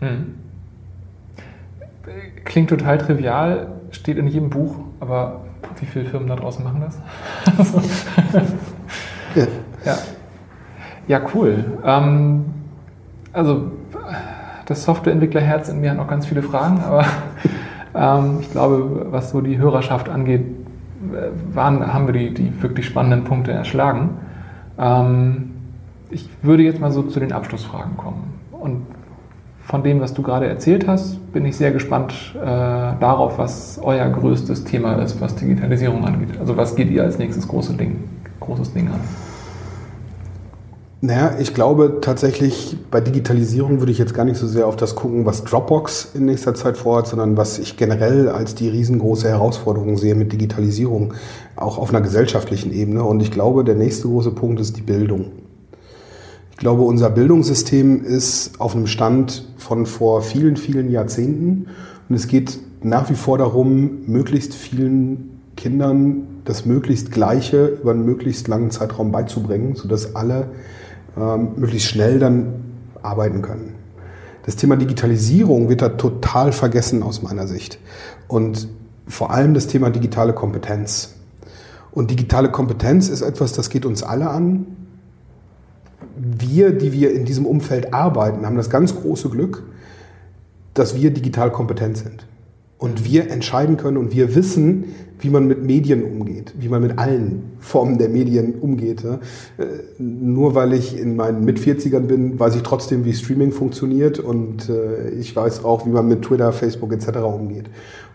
Mhm. 0.01 0.35
Klingt 2.45 2.71
total 2.71 2.99
trivial, 2.99 3.69
steht 3.91 4.19
in 4.19 4.27
jedem 4.27 4.51
Buch, 4.51 4.77
aber 5.01 5.41
wie 5.81 5.87
viele 5.87 6.05
Firmen 6.05 6.29
da 6.29 6.37
draußen 6.37 6.63
machen 6.63 6.83
das? 6.83 6.99
ja. 9.35 9.47
ja. 9.85 9.99
Ja, 11.07 11.21
cool. 11.35 11.64
Ähm, 11.85 12.45
also 13.33 13.73
das 14.67 14.85
Softwareentwicklerherz 14.85 15.69
in 15.69 15.81
mir 15.81 15.90
hat 15.90 15.99
noch 15.99 16.09
ganz 16.09 16.27
viele 16.27 16.43
Fragen, 16.43 16.81
aber 16.81 17.05
ähm, 17.95 18.38
ich 18.40 18.51
glaube, 18.51 19.07
was 19.11 19.31
so 19.31 19.40
die 19.40 19.59
Hörerschaft 19.59 20.09
angeht, 20.09 20.40
äh, 20.40 21.55
waren, 21.55 21.93
haben 21.93 22.07
wir 22.07 22.14
die, 22.14 22.33
die 22.33 22.62
wirklich 22.62 22.87
spannenden 22.87 23.25
Punkte 23.25 23.53
erschlagen. 23.53 24.11
Ähm, 24.79 25.51
ich 26.11 26.29
würde 26.43 26.62
jetzt 26.62 26.81
mal 26.81 26.90
so 26.90 27.03
zu 27.03 27.21
den 27.21 27.33
Abschlussfragen 27.33 27.97
kommen. 27.97 28.35
Und 28.53 28.87
von 29.64 29.83
dem, 29.83 30.01
was 30.01 30.14
du 30.14 30.23
gerade 30.23 30.47
erzählt 30.47 30.87
hast, 30.87 31.33
bin 31.33 31.45
ich 31.45 31.57
sehr 31.57 31.73
gespannt 31.73 32.35
äh, 32.37 32.45
darauf, 32.45 33.38
was 33.38 33.81
euer 33.83 34.09
größtes 34.09 34.64
Thema 34.64 34.95
ist, 34.95 35.21
was 35.21 35.35
Digitalisierung 35.35 36.05
angeht. 36.05 36.38
Also 36.38 36.57
was 36.57 36.77
geht 36.77 36.90
ihr 36.90 37.03
als 37.03 37.19
nächstes 37.19 37.49
große 37.49 37.75
Ding, 37.75 38.05
großes 38.40 38.73
Ding 38.73 38.88
an? 38.88 39.01
Naja, 41.07 41.37
ich 41.38 41.53
glaube 41.53 41.99
tatsächlich, 42.01 42.79
bei 42.90 42.99
Digitalisierung 42.99 43.79
würde 43.79 43.93
ich 43.93 43.99
jetzt 43.99 44.14
gar 44.14 44.25
nicht 44.25 44.38
so 44.38 44.47
sehr 44.47 44.67
auf 44.67 44.77
das 44.77 44.95
gucken, 44.95 45.27
was 45.27 45.45
Dropbox 45.45 46.12
in 46.14 46.25
nächster 46.25 46.55
Zeit 46.55 46.79
vorhat, 46.79 47.09
sondern 47.09 47.37
was 47.37 47.59
ich 47.59 47.77
generell 47.77 48.31
als 48.31 48.55
die 48.55 48.71
riesengroße 48.71 49.29
Herausforderung 49.29 49.99
sehe 49.99 50.14
mit 50.14 50.33
Digitalisierung, 50.33 51.12
auch 51.57 51.77
auf 51.77 51.90
einer 51.90 52.01
gesellschaftlichen 52.01 52.73
Ebene. 52.73 53.05
Und 53.05 53.21
ich 53.21 53.31
glaube, 53.31 53.64
der 53.64 53.75
nächste 53.75 54.09
große 54.09 54.31
Punkt 54.31 54.61
ist 54.61 54.79
die 54.79 54.81
Bildung. 54.81 55.33
Ich 56.53 56.57
glaube, 56.57 56.81
unser 56.85 57.11
Bildungssystem 57.11 58.03
ist 58.03 58.59
auf 58.59 58.75
einem 58.75 58.87
Stand 58.87 59.47
von 59.59 59.85
vor 59.85 60.23
vielen, 60.23 60.57
vielen 60.57 60.90
Jahrzehnten. 60.90 61.67
Und 62.09 62.17
es 62.17 62.29
geht 62.29 62.59
nach 62.83 63.11
wie 63.11 63.14
vor 63.14 63.37
darum, 63.37 64.07
möglichst 64.07 64.55
vielen 64.55 65.43
Kindern 65.59 66.29
das 66.47 66.64
möglichst 66.64 67.12
Gleiche 67.12 67.67
über 67.83 67.90
einen 67.90 68.07
möglichst 68.07 68.49
langen 68.49 68.71
Zeitraum 68.71 69.12
beizubringen, 69.12 69.75
sodass 69.77 70.17
alle 70.17 70.47
ähm, 71.16 71.50
möglichst 71.57 71.88
schnell 71.88 72.18
dann 72.18 72.64
arbeiten 73.03 73.42
können. 73.42 73.74
Das 74.46 74.57
Thema 74.57 74.77
Digitalisierung 74.77 75.68
wird 75.68 75.83
da 75.83 75.90
total 75.90 76.53
vergessen 76.53 77.03
aus 77.03 77.22
meiner 77.22 77.46
Sicht. 77.46 77.79
Und 78.29 78.68
vor 79.07 79.31
allem 79.31 79.55
das 79.55 79.66
Thema 79.66 79.90
digitale 79.90 80.33
Kompetenz. 80.33 81.14
Und 81.92 82.11
digitale 82.11 82.50
Kompetenz 82.50 83.09
ist 83.09 83.22
etwas, 83.22 83.53
das 83.53 83.70
geht 83.70 83.87
uns 83.87 84.03
alle 84.03 84.29
an. 84.29 84.66
Wir, 86.16 86.72
die 86.77 86.92
wir 86.92 87.12
in 87.12 87.24
diesem 87.24 87.46
Umfeld 87.46 87.94
arbeiten, 87.94 88.44
haben 88.44 88.57
das 88.57 88.70
ganz 88.70 88.94
große 88.94 89.31
Glück, 89.31 89.62
dass 90.74 90.94
wir 90.94 91.12
digital 91.12 91.50
kompetent 91.50 91.96
sind 91.96 92.27
und 92.79 93.05
wir 93.05 93.31
entscheiden 93.31 93.77
können 93.77 93.97
und 93.97 94.15
wir 94.15 94.35
wissen, 94.35 94.95
wie 95.21 95.31
man 95.31 95.47
mit 95.47 95.63
Medien 95.63 96.03
umgeht, 96.03 96.53
wie 96.59 96.69
man 96.69 96.83
mit 96.83 96.99
allen 96.99 97.53
Formen 97.59 97.99
der 97.99 98.09
Medien 98.09 98.57
umgeht. 98.61 99.05
Äh, 99.05 99.19
nur 99.99 100.55
weil 100.55 100.75
ich 100.75 100.99
in 100.99 101.17
meinen 101.17 101.45
Mit-40ern 101.45 102.01
bin, 102.01 102.39
weiß 102.39 102.57
ich 102.57 102.63
trotzdem, 102.63 103.05
wie 103.05 103.15
Streaming 103.15 103.53
funktioniert 103.53 104.19
und 104.19 104.69
äh, 104.69 105.11
ich 105.11 105.35
weiß 105.35 105.65
auch, 105.65 105.87
wie 105.87 105.91
man 105.91 106.09
mit 106.09 106.23
Twitter, 106.23 106.53
Facebook 106.53 106.93
etc. 106.93 107.19
umgeht. 107.19 107.67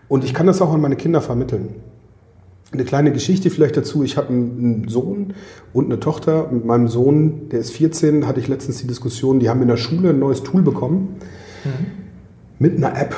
Und 0.08 0.24
ich 0.24 0.34
kann 0.34 0.46
das 0.46 0.60
auch 0.60 0.72
an 0.72 0.80
meine 0.80 0.96
Kinder 0.96 1.20
vermitteln. 1.20 1.70
Eine 2.72 2.84
kleine 2.84 3.12
Geschichte 3.12 3.50
vielleicht 3.50 3.76
dazu. 3.76 4.04
Ich 4.04 4.16
habe 4.16 4.28
einen 4.28 4.86
Sohn 4.88 5.34
und 5.72 5.86
eine 5.86 5.98
Tochter. 5.98 6.48
Mit 6.52 6.64
meinem 6.64 6.86
Sohn, 6.86 7.48
der 7.48 7.58
ist 7.58 7.72
14, 7.72 8.28
hatte 8.28 8.38
ich 8.38 8.46
letztens 8.46 8.78
die 8.78 8.86
Diskussion, 8.86 9.40
die 9.40 9.48
haben 9.48 9.60
in 9.62 9.68
der 9.68 9.76
Schule 9.76 10.10
ein 10.10 10.20
neues 10.20 10.44
Tool 10.44 10.62
bekommen. 10.62 11.16
Mhm. 11.64 11.86
Mit 12.60 12.76
einer 12.76 12.96
App 12.96 13.16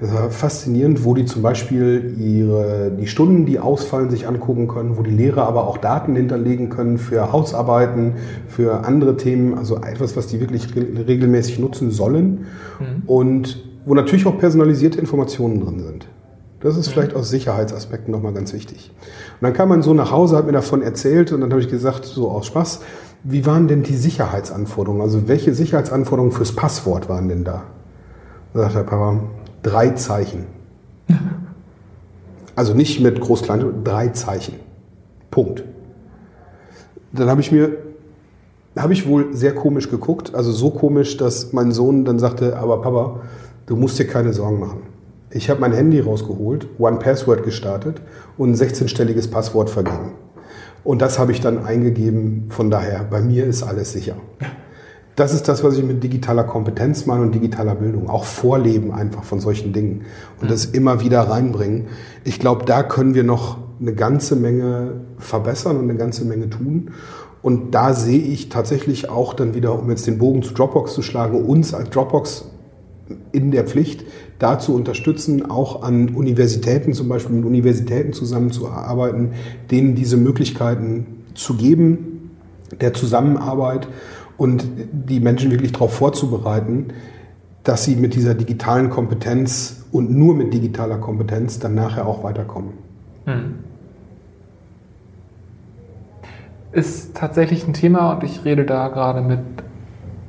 das 0.00 0.14
war 0.14 0.30
faszinierend, 0.30 1.04
wo 1.04 1.14
die 1.14 1.26
zum 1.26 1.42
Beispiel 1.42 2.14
ihre, 2.18 2.90
die 2.98 3.06
Stunden, 3.06 3.44
die 3.44 3.58
ausfallen, 3.58 4.08
sich 4.08 4.26
angucken 4.26 4.66
können, 4.66 4.96
wo 4.96 5.02
die 5.02 5.10
Lehrer 5.10 5.46
aber 5.46 5.66
auch 5.66 5.76
Daten 5.76 6.16
hinterlegen 6.16 6.70
können 6.70 6.96
für 6.96 7.32
Hausarbeiten, 7.32 8.14
für 8.48 8.86
andere 8.86 9.18
Themen, 9.18 9.58
also 9.58 9.76
etwas, 9.76 10.16
was 10.16 10.26
die 10.26 10.40
wirklich 10.40 10.74
regelmäßig 10.74 11.58
nutzen 11.58 11.90
sollen 11.90 12.46
mhm. 12.78 13.02
und 13.06 13.64
wo 13.84 13.94
natürlich 13.94 14.26
auch 14.26 14.38
personalisierte 14.38 14.98
Informationen 14.98 15.60
drin 15.60 15.80
sind. 15.80 16.06
Das 16.60 16.78
ist 16.78 16.88
mhm. 16.88 16.92
vielleicht 16.92 17.14
aus 17.14 17.28
Sicherheitsaspekten 17.28 18.10
nochmal 18.10 18.32
ganz 18.32 18.54
wichtig. 18.54 18.92
Und 19.40 19.44
dann 19.44 19.52
kam 19.52 19.68
mein 19.68 19.82
Sohn 19.82 19.96
nach 19.96 20.12
Hause, 20.12 20.36
hat 20.36 20.46
mir 20.46 20.52
davon 20.52 20.80
erzählt 20.80 21.30
und 21.32 21.42
dann 21.42 21.50
habe 21.50 21.60
ich 21.60 21.68
gesagt, 21.68 22.06
so 22.06 22.30
aus 22.30 22.46
Spaß, 22.46 22.80
wie 23.22 23.44
waren 23.44 23.68
denn 23.68 23.82
die 23.82 23.96
Sicherheitsanforderungen? 23.96 25.02
Also 25.02 25.28
welche 25.28 25.52
Sicherheitsanforderungen 25.52 26.32
fürs 26.32 26.52
Passwort 26.52 27.10
waren 27.10 27.28
denn 27.28 27.44
da? 27.44 27.64
Da 28.54 28.62
sagt 28.62 28.76
der 28.76 28.82
Papa, 28.82 29.20
drei 29.62 29.90
Zeichen. 29.90 30.46
Also 32.56 32.74
nicht 32.74 33.00
mit 33.00 33.18
groß, 33.20 33.42
klein, 33.42 33.84
drei 33.84 34.08
Zeichen. 34.08 34.56
Punkt. 35.30 35.64
Dann 37.12 37.30
habe 37.30 37.40
ich 37.40 37.50
mir, 37.52 37.70
habe 38.76 38.92
ich 38.92 39.06
wohl 39.06 39.34
sehr 39.34 39.54
komisch 39.54 39.88
geguckt, 39.88 40.34
also 40.34 40.52
so 40.52 40.68
komisch, 40.68 41.16
dass 41.16 41.54
mein 41.54 41.72
Sohn 41.72 42.04
dann 42.04 42.18
sagte, 42.18 42.58
aber 42.58 42.82
Papa, 42.82 43.20
du 43.64 43.76
musst 43.76 43.98
dir 43.98 44.06
keine 44.06 44.34
Sorgen 44.34 44.60
machen. 44.60 44.82
Ich 45.30 45.48
habe 45.48 45.60
mein 45.60 45.72
Handy 45.72 46.00
rausgeholt, 46.00 46.66
One 46.78 46.98
Password 46.98 47.44
gestartet 47.44 48.02
und 48.36 48.50
ein 48.50 48.56
16-stelliges 48.56 49.30
Passwort 49.30 49.70
vergeben. 49.70 50.12
Und 50.82 51.02
das 51.02 51.18
habe 51.18 51.32
ich 51.32 51.40
dann 51.40 51.64
eingegeben. 51.64 52.46
Von 52.48 52.70
daher, 52.70 53.04
bei 53.08 53.20
mir 53.20 53.46
ist 53.46 53.62
alles 53.62 53.92
sicher. 53.92 54.16
Das 55.20 55.34
ist 55.34 55.48
das, 55.48 55.62
was 55.62 55.76
ich 55.76 55.84
mit 55.84 56.02
digitaler 56.02 56.44
Kompetenz 56.44 57.04
meine 57.04 57.20
und 57.20 57.34
digitaler 57.34 57.74
Bildung. 57.74 58.08
Auch 58.08 58.24
Vorleben 58.24 58.90
einfach 58.90 59.22
von 59.22 59.38
solchen 59.38 59.74
Dingen 59.74 60.06
und 60.40 60.50
das 60.50 60.64
immer 60.64 61.02
wieder 61.02 61.20
reinbringen. 61.20 61.88
Ich 62.24 62.38
glaube, 62.38 62.64
da 62.64 62.82
können 62.82 63.12
wir 63.12 63.22
noch 63.22 63.58
eine 63.78 63.92
ganze 63.92 64.34
Menge 64.34 65.02
verbessern 65.18 65.76
und 65.76 65.90
eine 65.90 65.96
ganze 65.96 66.24
Menge 66.24 66.48
tun. 66.48 66.92
Und 67.42 67.74
da 67.74 67.92
sehe 67.92 68.18
ich 68.18 68.48
tatsächlich 68.48 69.10
auch 69.10 69.34
dann 69.34 69.52
wieder, 69.52 69.78
um 69.78 69.90
jetzt 69.90 70.06
den 70.06 70.16
Bogen 70.16 70.42
zu 70.42 70.54
Dropbox 70.54 70.94
zu 70.94 71.02
schlagen, 71.02 71.44
uns 71.44 71.74
als 71.74 71.90
Dropbox 71.90 72.46
in 73.32 73.50
der 73.50 73.64
Pflicht, 73.64 74.06
da 74.38 74.58
zu 74.58 74.74
unterstützen, 74.74 75.50
auch 75.50 75.82
an 75.82 76.14
Universitäten, 76.14 76.94
zum 76.94 77.10
Beispiel 77.10 77.36
mit 77.36 77.44
Universitäten 77.44 78.14
zusammenzuarbeiten, 78.14 79.32
denen 79.70 79.94
diese 79.94 80.16
Möglichkeiten 80.16 81.24
zu 81.34 81.58
geben, 81.58 82.30
der 82.80 82.94
Zusammenarbeit 82.94 83.86
und 84.40 84.64
die 84.90 85.20
Menschen 85.20 85.50
wirklich 85.50 85.72
darauf 85.72 85.92
vorzubereiten, 85.92 86.86
dass 87.62 87.84
sie 87.84 87.94
mit 87.94 88.14
dieser 88.14 88.32
digitalen 88.32 88.88
Kompetenz 88.88 89.84
und 89.92 90.10
nur 90.10 90.34
mit 90.34 90.54
digitaler 90.54 90.96
Kompetenz 90.96 91.58
dann 91.58 91.74
nachher 91.74 92.06
auch 92.06 92.24
weiterkommen. 92.24 92.70
Hm. 93.26 93.56
Ist 96.72 97.14
tatsächlich 97.14 97.68
ein 97.68 97.74
Thema 97.74 98.14
und 98.14 98.24
ich 98.24 98.42
rede 98.46 98.64
da 98.64 98.88
gerade 98.88 99.20
mit 99.20 99.40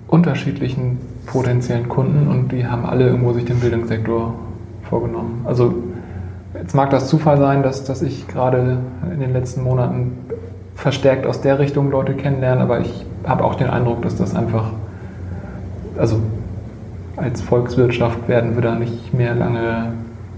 unterschiedlichen 0.10 0.98
potenziellen 1.26 1.88
Kunden 1.88 2.28
und 2.28 2.52
die 2.52 2.68
haben 2.68 2.86
alle 2.86 3.08
irgendwo 3.08 3.32
sich 3.32 3.46
den 3.46 3.62
Bildungssektor 3.62 4.34
vorgenommen. 4.90 5.46
Also 5.46 5.74
jetzt 6.54 6.76
mag 6.76 6.90
das 6.90 7.08
Zufall 7.08 7.38
sein, 7.38 7.64
dass, 7.64 7.86
dass 7.86 8.02
ich 8.02 8.28
gerade 8.28 8.80
in 9.10 9.22
den 9.22 9.32
letzten 9.32 9.64
Monaten 9.64 10.18
verstärkt 10.76 11.26
aus 11.26 11.40
der 11.40 11.60
Richtung 11.60 11.92
Leute 11.92 12.14
kennenlerne, 12.16 12.60
aber 12.60 12.82
ich 12.82 13.06
habe 13.26 13.44
auch 13.44 13.56
den 13.56 13.68
Eindruck, 13.68 14.02
dass 14.02 14.16
das 14.16 14.36
einfach, 14.36 14.72
also 15.98 16.22
als 17.18 17.42
Volkswirtschaft 17.42 18.28
werden 18.28 18.56
wir 18.56 18.62
da 18.62 18.76
nicht 18.76 19.14
mehr 19.14 19.36
lange 19.36 19.94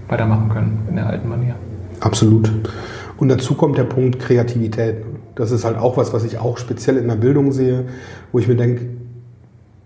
weitermachen 0.08 0.48
können 0.50 0.78
in 0.88 0.96
der 0.96 1.06
alten 1.06 1.28
Manier. 1.28 1.54
Absolut. 2.00 2.50
Und 3.16 3.28
dazu 3.28 3.54
kommt 3.54 3.78
der 3.78 3.84
Punkt 3.84 4.18
Kreativität. 4.18 4.96
Das 5.34 5.50
ist 5.50 5.64
halt 5.64 5.78
auch 5.78 5.96
was, 5.96 6.12
was 6.12 6.24
ich 6.24 6.38
auch 6.38 6.58
speziell 6.58 6.96
in 6.96 7.08
der 7.08 7.16
Bildung 7.16 7.52
sehe, 7.52 7.86
wo 8.32 8.38
ich 8.38 8.48
mir 8.48 8.56
denke, 8.56 8.86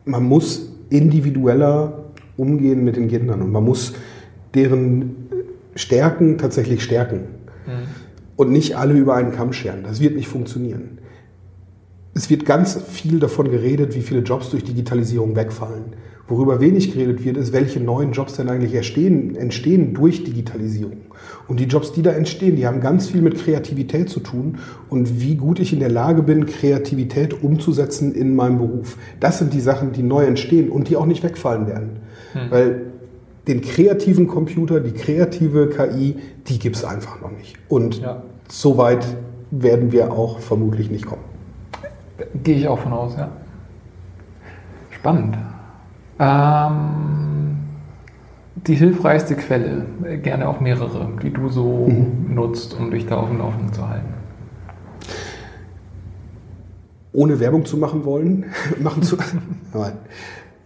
man 0.04 0.24
muss 0.24 0.72
individueller 0.90 2.04
umgehen 2.36 2.84
mit 2.84 2.96
den 2.96 3.08
Kindern 3.08 3.42
und 3.42 3.52
man 3.52 3.64
muss 3.64 3.94
deren 4.54 5.28
Stärken 5.74 6.38
tatsächlich 6.38 6.82
stärken. 6.82 7.20
Mhm. 7.66 7.88
Und 8.36 8.50
nicht 8.50 8.76
alle 8.76 8.94
über 8.94 9.14
einen 9.14 9.32
Kamm 9.32 9.52
scheren. 9.52 9.82
Das 9.82 10.00
wird 10.00 10.16
nicht 10.16 10.28
funktionieren 10.28 10.98
es 12.18 12.28
wird 12.28 12.44
ganz 12.44 12.82
viel 12.90 13.20
davon 13.20 13.48
geredet, 13.48 13.94
wie 13.94 14.02
viele 14.02 14.20
Jobs 14.20 14.50
durch 14.50 14.64
Digitalisierung 14.64 15.36
wegfallen. 15.36 15.84
Worüber 16.26 16.60
wenig 16.60 16.92
geredet 16.92 17.24
wird, 17.24 17.36
ist, 17.36 17.52
welche 17.52 17.78
neuen 17.78 18.10
Jobs 18.10 18.34
denn 18.34 18.48
eigentlich 18.48 18.74
entstehen, 18.74 19.36
entstehen 19.36 19.94
durch 19.94 20.24
Digitalisierung. 20.24 20.98
Und 21.46 21.60
die 21.60 21.64
Jobs, 21.64 21.92
die 21.92 22.02
da 22.02 22.10
entstehen, 22.10 22.56
die 22.56 22.66
haben 22.66 22.80
ganz 22.80 23.06
viel 23.06 23.22
mit 23.22 23.38
Kreativität 23.38 24.10
zu 24.10 24.18
tun 24.18 24.58
und 24.90 25.20
wie 25.20 25.36
gut 25.36 25.60
ich 25.60 25.72
in 25.72 25.78
der 25.78 25.90
Lage 25.90 26.24
bin, 26.24 26.46
Kreativität 26.46 27.40
umzusetzen 27.42 28.12
in 28.12 28.34
meinem 28.34 28.58
Beruf. 28.58 28.98
Das 29.20 29.38
sind 29.38 29.54
die 29.54 29.60
Sachen, 29.60 29.92
die 29.92 30.02
neu 30.02 30.24
entstehen 30.24 30.70
und 30.70 30.88
die 30.88 30.96
auch 30.96 31.06
nicht 31.06 31.22
wegfallen 31.22 31.68
werden. 31.68 32.00
Hm. 32.32 32.50
Weil 32.50 32.80
den 33.46 33.60
kreativen 33.60 34.26
Computer, 34.26 34.80
die 34.80 34.90
kreative 34.90 35.68
KI, 35.68 36.16
die 36.48 36.58
gibt 36.58 36.74
es 36.74 36.84
einfach 36.84 37.20
noch 37.20 37.30
nicht. 37.30 37.54
Und 37.68 38.00
ja. 38.00 38.24
so 38.48 38.76
weit 38.76 39.06
werden 39.52 39.92
wir 39.92 40.12
auch 40.12 40.40
vermutlich 40.40 40.90
nicht 40.90 41.06
kommen. 41.06 41.27
Gehe 42.42 42.56
ich 42.56 42.68
auch 42.68 42.78
von 42.78 42.92
aus, 42.92 43.16
ja. 43.16 43.28
Spannend. 44.90 45.38
Ähm, 46.18 47.58
die 48.66 48.74
hilfreichste 48.74 49.36
Quelle, 49.36 49.86
gerne 50.22 50.48
auch 50.48 50.60
mehrere, 50.60 51.08
die 51.22 51.32
du 51.32 51.48
so 51.48 51.86
mhm. 51.88 52.34
nutzt, 52.34 52.76
um 52.78 52.90
dich 52.90 53.06
da 53.06 53.16
auf 53.16 53.28
dem 53.28 53.38
Laufenden 53.38 53.72
zu 53.72 53.88
halten. 53.88 54.14
Ohne 57.12 57.40
Werbung 57.40 57.64
zu 57.64 57.76
machen 57.76 58.04
wollen, 58.04 58.46
machen 58.80 59.02
zu, 59.02 59.16
nein, 59.74 59.92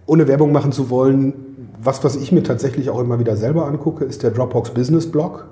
ohne 0.06 0.26
Werbung 0.28 0.52
machen 0.52 0.72
zu 0.72 0.90
wollen, 0.90 1.34
was, 1.82 2.02
was 2.04 2.16
ich 2.16 2.32
mir 2.32 2.42
tatsächlich 2.42 2.90
auch 2.90 3.00
immer 3.00 3.18
wieder 3.18 3.36
selber 3.36 3.66
angucke, 3.66 4.04
ist 4.04 4.22
der 4.22 4.30
Dropbox 4.30 4.70
Business 4.70 5.10
Blog. 5.10 5.48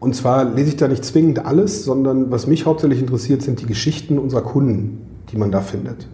Und 0.00 0.14
zwar 0.14 0.44
lese 0.44 0.70
ich 0.70 0.76
da 0.76 0.88
nicht 0.88 1.04
zwingend 1.04 1.44
alles, 1.44 1.84
sondern 1.84 2.30
was 2.30 2.46
mich 2.46 2.66
hauptsächlich 2.66 3.00
interessiert, 3.00 3.42
sind 3.42 3.60
die 3.60 3.66
Geschichten 3.66 4.18
unserer 4.18 4.42
Kunden, 4.42 5.02
die 5.32 5.36
man 5.36 5.50
da 5.50 5.60
findet. 5.60 6.08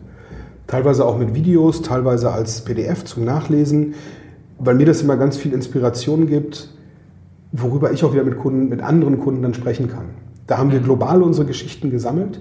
Teilweise 0.67 1.05
auch 1.05 1.19
mit 1.19 1.35
Videos, 1.35 1.83
teilweise 1.83 2.33
als 2.33 2.63
PDF 2.63 3.05
zum 3.05 3.25
Nachlesen, 3.25 3.95
weil 4.59 4.75
mir 4.75 4.87
das 4.87 5.03
immer 5.03 5.17
ganz 5.17 5.37
viel 5.37 5.53
Inspiration 5.53 6.27
gibt, 6.27 6.71
worüber 7.53 7.93
ich 7.93 8.05
auch 8.05 8.15
wieder 8.15 8.25
mit 8.25 8.39
Kunden, 8.39 8.69
mit 8.69 8.81
anderen 8.81 9.21
Kunden 9.21 9.43
dann 9.43 9.53
sprechen 9.53 9.89
kann. 9.89 10.07
Da 10.47 10.59
haben 10.59 10.73
wir 10.73 10.81
mhm. 10.81 10.85
global 10.85 11.23
unsere 11.23 11.47
Geschichten 11.47 11.91
gesammelt 11.91 12.41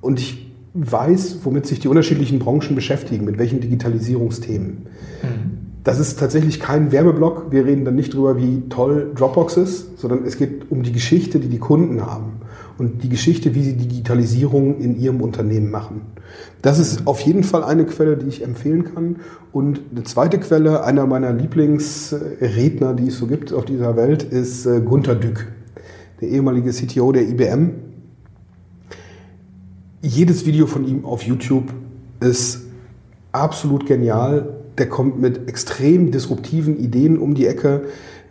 und 0.00 0.18
ich 0.18 0.52
weiß, 0.74 1.38
womit 1.44 1.66
sich 1.66 1.80
die 1.80 1.88
unterschiedlichen 1.88 2.38
Branchen 2.38 2.74
beschäftigen, 2.74 3.24
mit 3.24 3.38
welchen 3.38 3.60
Digitalisierungsthemen. 3.60 4.86
Mhm. 5.22 5.67
Das 5.84 5.98
ist 5.98 6.18
tatsächlich 6.18 6.60
kein 6.60 6.92
Werbeblock. 6.92 7.50
Wir 7.50 7.64
reden 7.64 7.84
dann 7.84 7.94
nicht 7.94 8.12
darüber, 8.12 8.36
wie 8.36 8.68
toll 8.68 9.12
Dropbox 9.14 9.56
ist, 9.56 9.98
sondern 9.98 10.24
es 10.24 10.36
geht 10.36 10.70
um 10.70 10.82
die 10.82 10.92
Geschichte, 10.92 11.38
die 11.38 11.48
die 11.48 11.58
Kunden 11.58 12.04
haben 12.04 12.40
und 12.78 13.02
die 13.02 13.08
Geschichte, 13.08 13.54
wie 13.54 13.62
sie 13.62 13.76
Digitalisierung 13.76 14.78
in 14.78 14.98
ihrem 14.98 15.20
Unternehmen 15.20 15.70
machen. 15.70 16.02
Das 16.62 16.78
ist 16.78 17.06
auf 17.06 17.20
jeden 17.20 17.42
Fall 17.42 17.64
eine 17.64 17.84
Quelle, 17.86 18.16
die 18.16 18.28
ich 18.28 18.42
empfehlen 18.42 18.84
kann. 18.84 19.16
Und 19.52 19.80
eine 19.90 20.04
zweite 20.04 20.38
Quelle, 20.38 20.84
einer 20.84 21.06
meiner 21.06 21.32
Lieblingsredner, 21.32 22.94
die 22.94 23.08
es 23.08 23.18
so 23.18 23.26
gibt 23.26 23.52
auf 23.52 23.64
dieser 23.64 23.96
Welt, 23.96 24.22
ist 24.22 24.66
äh, 24.66 24.80
Gunter 24.80 25.14
Dück, 25.14 25.48
der 26.20 26.28
ehemalige 26.28 26.70
CTO 26.70 27.12
der 27.12 27.28
IBM. 27.28 27.70
Jedes 30.02 30.46
Video 30.46 30.66
von 30.66 30.86
ihm 30.86 31.04
auf 31.04 31.22
YouTube 31.22 31.72
ist 32.20 32.66
absolut 33.32 33.86
genial. 33.86 34.57
Der 34.78 34.88
kommt 34.88 35.20
mit 35.20 35.48
extrem 35.48 36.10
disruptiven 36.10 36.78
Ideen 36.78 37.18
um 37.18 37.34
die 37.34 37.46
Ecke. 37.46 37.82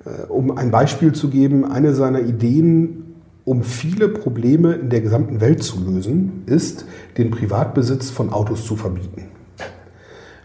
Äh, 0.05 0.25
um 0.27 0.57
ein 0.57 0.71
Beispiel 0.71 1.13
zu 1.13 1.29
geben, 1.29 1.65
eine 1.65 1.93
seiner 1.93 2.21
Ideen 2.21 3.03
um 3.45 3.63
viele 3.63 4.09
Probleme 4.09 4.73
in 4.73 4.89
der 4.89 4.99
gesamten 4.99 5.39
Welt 5.39 5.63
zu 5.63 5.79
lösen, 5.79 6.43
ist, 6.47 6.85
den 7.17 7.31
Privatbesitz 7.31 8.09
von 8.09 8.33
Autos 8.33 8.65
zu 8.65 8.75
verbieten. 8.75 9.23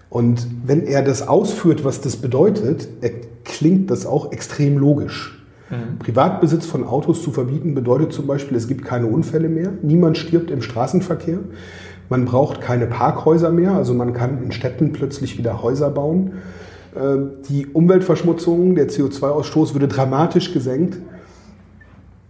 Und 0.09 0.47
wenn 0.65 0.87
er 0.87 1.03
das 1.03 1.27
ausführt, 1.27 1.85
was 1.85 2.01
das 2.01 2.17
bedeutet, 2.17 2.89
klingt 3.45 3.91
das 3.91 4.07
auch 4.07 4.31
extrem 4.31 4.79
logisch. 4.79 5.43
Mhm. 5.71 5.99
Privatbesitz 5.99 6.67
von 6.67 6.85
Autos 6.85 7.23
zu 7.23 7.33
verbieten 7.33 7.75
bedeutet 7.75 8.13
zum 8.13 8.29
Beispiel, 8.29 8.57
es 8.57 8.69
gibt 8.69 8.85
keine 8.85 9.07
Unfälle 9.07 9.49
mehr, 9.49 9.73
niemand 9.83 10.17
stirbt 10.17 10.53
im 10.53 10.63
Straßenverkehr, 10.63 11.39
man 12.09 12.25
braucht 12.25 12.61
keine 12.61 12.87
Parkhäuser 12.87 13.51
mehr, 13.51 13.73
also 13.73 13.95
man 13.95 14.13
kann 14.13 14.43
in 14.43 14.53
Städten 14.53 14.93
plötzlich 14.93 15.39
wieder 15.39 15.63
Häuser 15.63 15.91
bauen. 15.91 16.33
Äh, 16.95 17.17
die 17.49 17.67
Umweltverschmutzung, 17.67 18.75
der 18.75 18.89
CO2-Ausstoß 18.89 19.75
würde 19.75 19.89
dramatisch 19.89 20.53
gesenkt 20.53 20.99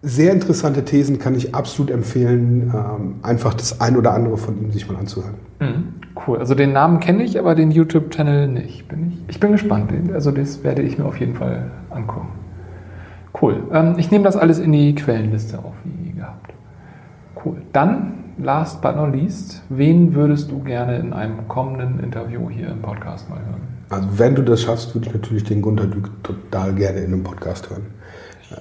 sehr 0.03 0.33
interessante 0.33 0.85
Thesen 0.85 1.21
kann 1.21 1.37
ich 1.37 1.55
absolut 1.55 1.91
empfehlen, 1.91 2.73
ähm, 2.75 3.15
einfach 3.23 3.55
das 3.55 3.81
ein 3.81 3.97
oder 3.97 4.13
andere 4.13 4.37
von 4.37 4.61
ihm 4.61 4.73
sich 4.73 4.89
mal 4.89 4.97
anzuhören. 4.97 5.35
Mhm, 5.61 5.85
cool. 6.27 6.39
Also 6.39 6.57
den 6.57 6.73
Namen 6.73 6.99
kenne 6.99 7.23
ich, 7.23 7.39
aber 7.39 7.55
den 7.55 7.71
YouTube-Channel 7.71 8.49
nicht. 8.49 8.89
Bin 8.89 9.13
ich, 9.13 9.19
ich 9.29 9.41
bin 9.41 9.53
gespannt. 9.53 9.93
Also 10.13 10.33
das 10.33 10.65
werde 10.65 10.83
ich 10.83 10.99
mir 10.99 11.05
auf 11.05 11.21
jeden 11.21 11.35
Fall 11.35 11.71
angucken. 11.91 12.29
Cool. 13.41 13.63
Ähm, 13.73 13.95
ich 13.97 14.11
nehme 14.11 14.25
das 14.25 14.37
alles 14.37 14.59
in 14.59 14.73
die 14.73 14.95
Quellenliste 14.95 15.59
auf, 15.59 15.75
wie 15.85 16.13
gehabt. 16.13 16.53
Cool. 17.45 17.63
Dann, 17.73 18.22
last 18.43 18.81
but 18.83 18.97
not 18.97 19.13
least, 19.13 19.63
wen 19.69 20.15
würdest 20.15 20.51
du 20.51 20.61
gerne 20.61 20.99
in 20.99 21.13
einem 21.13 21.49
kommenden 21.49 22.01
Interview 22.01 22.49
hier 22.51 22.69
im 22.69 22.83
Podcast 22.83 23.29
mal 23.31 23.39
hören? 23.39 23.61
Also 23.91 24.09
wenn 24.17 24.35
du 24.35 24.43
das 24.43 24.63
schaffst, 24.63 24.95
würde 24.95 25.09
ich 25.09 25.15
natürlich 25.15 25.45
den 25.45 25.63
Gunter 25.63 25.87
Dück 25.87 26.11
total 26.23 26.75
gerne 26.75 27.01
in 27.01 27.13
einem 27.13 27.23
Podcast 27.23 27.69
hören. 27.71 27.87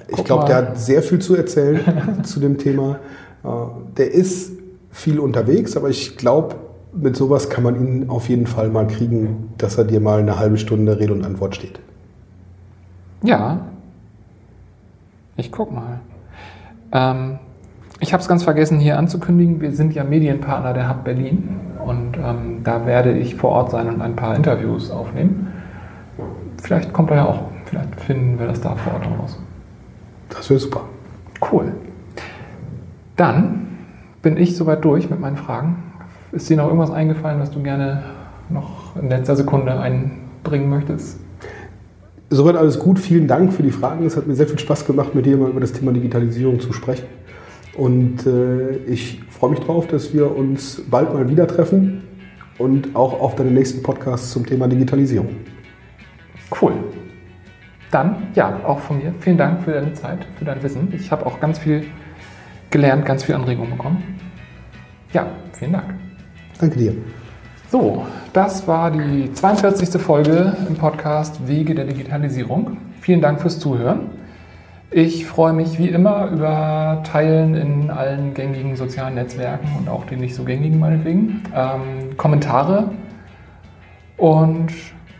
Ich 0.08 0.24
glaube, 0.24 0.46
der 0.46 0.56
hat 0.58 0.78
sehr 0.80 1.02
viel 1.02 1.20
zu 1.20 1.36
erzählen 1.36 1.82
zu 2.24 2.40
dem 2.40 2.58
Thema. 2.58 3.00
Äh, 3.44 3.48
der 3.98 4.12
ist 4.12 4.54
viel 4.90 5.20
unterwegs, 5.20 5.76
aber 5.78 5.90
ich 5.90 6.18
glaube, 6.18 6.56
mit 6.94 7.16
sowas 7.16 7.50
kann 7.50 7.64
man 7.64 7.76
ihn 7.76 8.10
auf 8.10 8.30
jeden 8.30 8.48
Fall 8.48 8.70
mal 8.70 8.88
kriegen, 8.88 9.54
dass 9.58 9.78
er 9.78 9.86
dir 9.86 10.02
mal 10.02 10.20
eine 10.20 10.38
halbe 10.38 10.58
Stunde 10.58 11.00
Rede 11.00 11.14
und 11.14 11.26
Antwort 11.26 11.56
steht. 11.56 11.80
Ja. 13.24 13.62
Ich 15.38 15.52
guck 15.52 15.72
mal. 15.72 16.02
Ähm, 16.92 17.40
ich 18.02 18.14
habe 18.14 18.22
es 18.22 18.28
ganz 18.28 18.44
vergessen 18.44 18.80
hier 18.80 18.98
anzukündigen. 18.98 19.62
Wir 19.62 19.72
sind 19.72 19.94
ja 19.94 20.04
Medienpartner 20.04 20.74
der 20.74 20.90
Hub 20.90 21.04
Berlin 21.04 21.60
und 21.86 22.18
ähm, 22.18 22.62
da 22.64 22.86
werde 22.88 23.12
ich 23.12 23.36
vor 23.36 23.52
Ort 23.52 23.72
sein 23.72 23.88
und 23.88 24.02
ein 24.02 24.16
paar 24.16 24.36
Interviews 24.36 24.90
aufnehmen. 24.90 25.54
Vielleicht 26.62 26.94
kommt 26.94 27.12
er 27.12 27.18
ja 27.18 27.26
auch. 27.28 27.44
Vielleicht 27.66 28.02
finden 28.02 28.40
wir 28.40 28.48
das 28.48 28.60
da 28.60 28.76
vor 28.76 28.94
Ort 28.94 29.06
raus. 29.06 29.40
Das 30.30 30.50
wäre 30.50 30.60
super. 30.60 30.82
Cool. 31.52 31.74
Dann 33.16 33.68
bin 34.24 34.36
ich 34.36 34.58
soweit 34.58 34.84
durch 34.84 35.10
mit 35.10 35.20
meinen 35.20 35.38
Fragen. 35.38 35.84
Ist 36.32 36.50
dir 36.50 36.58
noch 36.58 36.66
irgendwas 36.66 36.92
eingefallen, 36.92 37.40
was 37.40 37.52
du 37.52 37.62
gerne 37.62 38.04
noch 38.50 38.96
in 38.96 39.10
letzter 39.10 39.36
Sekunde 39.36 39.80
einbringen 39.80 40.70
möchtest? 40.70 41.20
Soweit 42.32 42.56
alles 42.56 42.80
gut. 42.80 42.98
Vielen 42.98 43.28
Dank 43.28 43.54
für 43.54 43.62
die 43.62 43.72
Fragen. 43.72 44.06
Es 44.06 44.18
hat 44.18 44.26
mir 44.26 44.36
sehr 44.36 44.48
viel 44.48 44.60
Spaß 44.60 44.86
gemacht, 44.86 45.14
mit 45.14 45.26
dir 45.26 45.38
mal 45.38 45.50
über 45.50 45.60
das 45.60 45.74
Thema 45.74 45.92
Digitalisierung 45.92 46.60
zu 46.60 46.74
sprechen. 46.74 47.06
Und 47.76 48.26
äh, 48.26 48.78
ich 48.88 49.22
freue 49.30 49.52
mich 49.52 49.60
darauf, 49.60 49.88
dass 49.88 50.14
wir 50.14 50.36
uns 50.36 50.82
bald 50.90 51.14
mal 51.14 51.30
wieder 51.30 51.48
treffen 51.48 52.04
und 52.58 52.96
auch 52.96 53.20
auf 53.20 53.36
deinen 53.36 53.54
nächsten 53.54 53.82
Podcast 53.82 54.32
zum 54.32 54.46
Thema 54.46 54.68
Digitalisierung. 54.68 55.30
Cool. 56.62 56.74
Dann, 57.92 58.28
ja, 58.36 58.62
auch 58.66 58.80
von 58.80 58.98
mir, 58.98 59.14
vielen 59.20 59.38
Dank 59.38 59.64
für 59.64 59.72
deine 59.72 59.94
Zeit, 59.94 60.26
für 60.38 60.46
dein 60.46 60.62
Wissen. 60.64 60.94
Ich 60.94 61.12
habe 61.12 61.26
auch 61.26 61.40
ganz 61.40 61.60
viel 61.60 61.86
gelernt, 62.70 63.06
ganz 63.06 63.24
viel 63.24 63.36
Anregungen 63.36 63.72
bekommen. 63.72 64.04
Ja, 65.14 65.28
vielen 65.54 65.74
Dank. 65.74 65.96
Danke 66.60 66.78
dir. 66.78 66.94
So, 67.70 68.06
das 68.34 68.68
war 68.68 68.92
die 68.92 69.32
42. 69.32 70.02
Folge 70.02 70.56
im 70.68 70.76
Podcast 70.76 71.48
Wege 71.48 71.74
der 71.74 71.86
Digitalisierung. 71.86 72.78
Vielen 73.02 73.22
Dank 73.22 73.42
fürs 73.42 73.60
Zuhören. 73.60 74.10
Ich 74.94 75.26
freue 75.26 75.54
mich 75.54 75.80
wie 75.80 75.88
immer 75.88 76.28
über 76.28 77.02
Teilen 77.06 77.56
in 77.56 77.90
allen 77.90 78.34
gängigen 78.34 78.76
sozialen 78.76 79.16
Netzwerken 79.16 79.70
und 79.80 79.88
auch 79.88 80.06
den 80.06 80.20
nicht 80.20 80.36
so 80.36 80.44
gängigen 80.44 80.80
meinetwegen. 80.80 81.44
Ähm, 81.56 82.18
Kommentare. 82.18 82.92
Und 84.18 84.74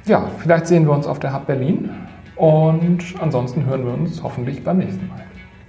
ja, 0.06 0.26
vielleicht 0.40 0.68
sehen 0.68 0.86
wir 0.86 0.92
uns 0.92 1.08
auf 1.08 1.20
der 1.20 1.34
Hub 1.34 1.48
Berlin. 1.48 1.90
Und 2.36 3.02
ansonsten 3.22 3.66
hören 3.66 3.86
wir 3.86 3.94
uns 3.94 4.22
hoffentlich 4.22 4.62
beim 4.62 4.80
nächsten 4.80 5.08
Mal. 5.08 5.24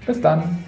Bis 0.05 0.21
dann. 0.21 0.62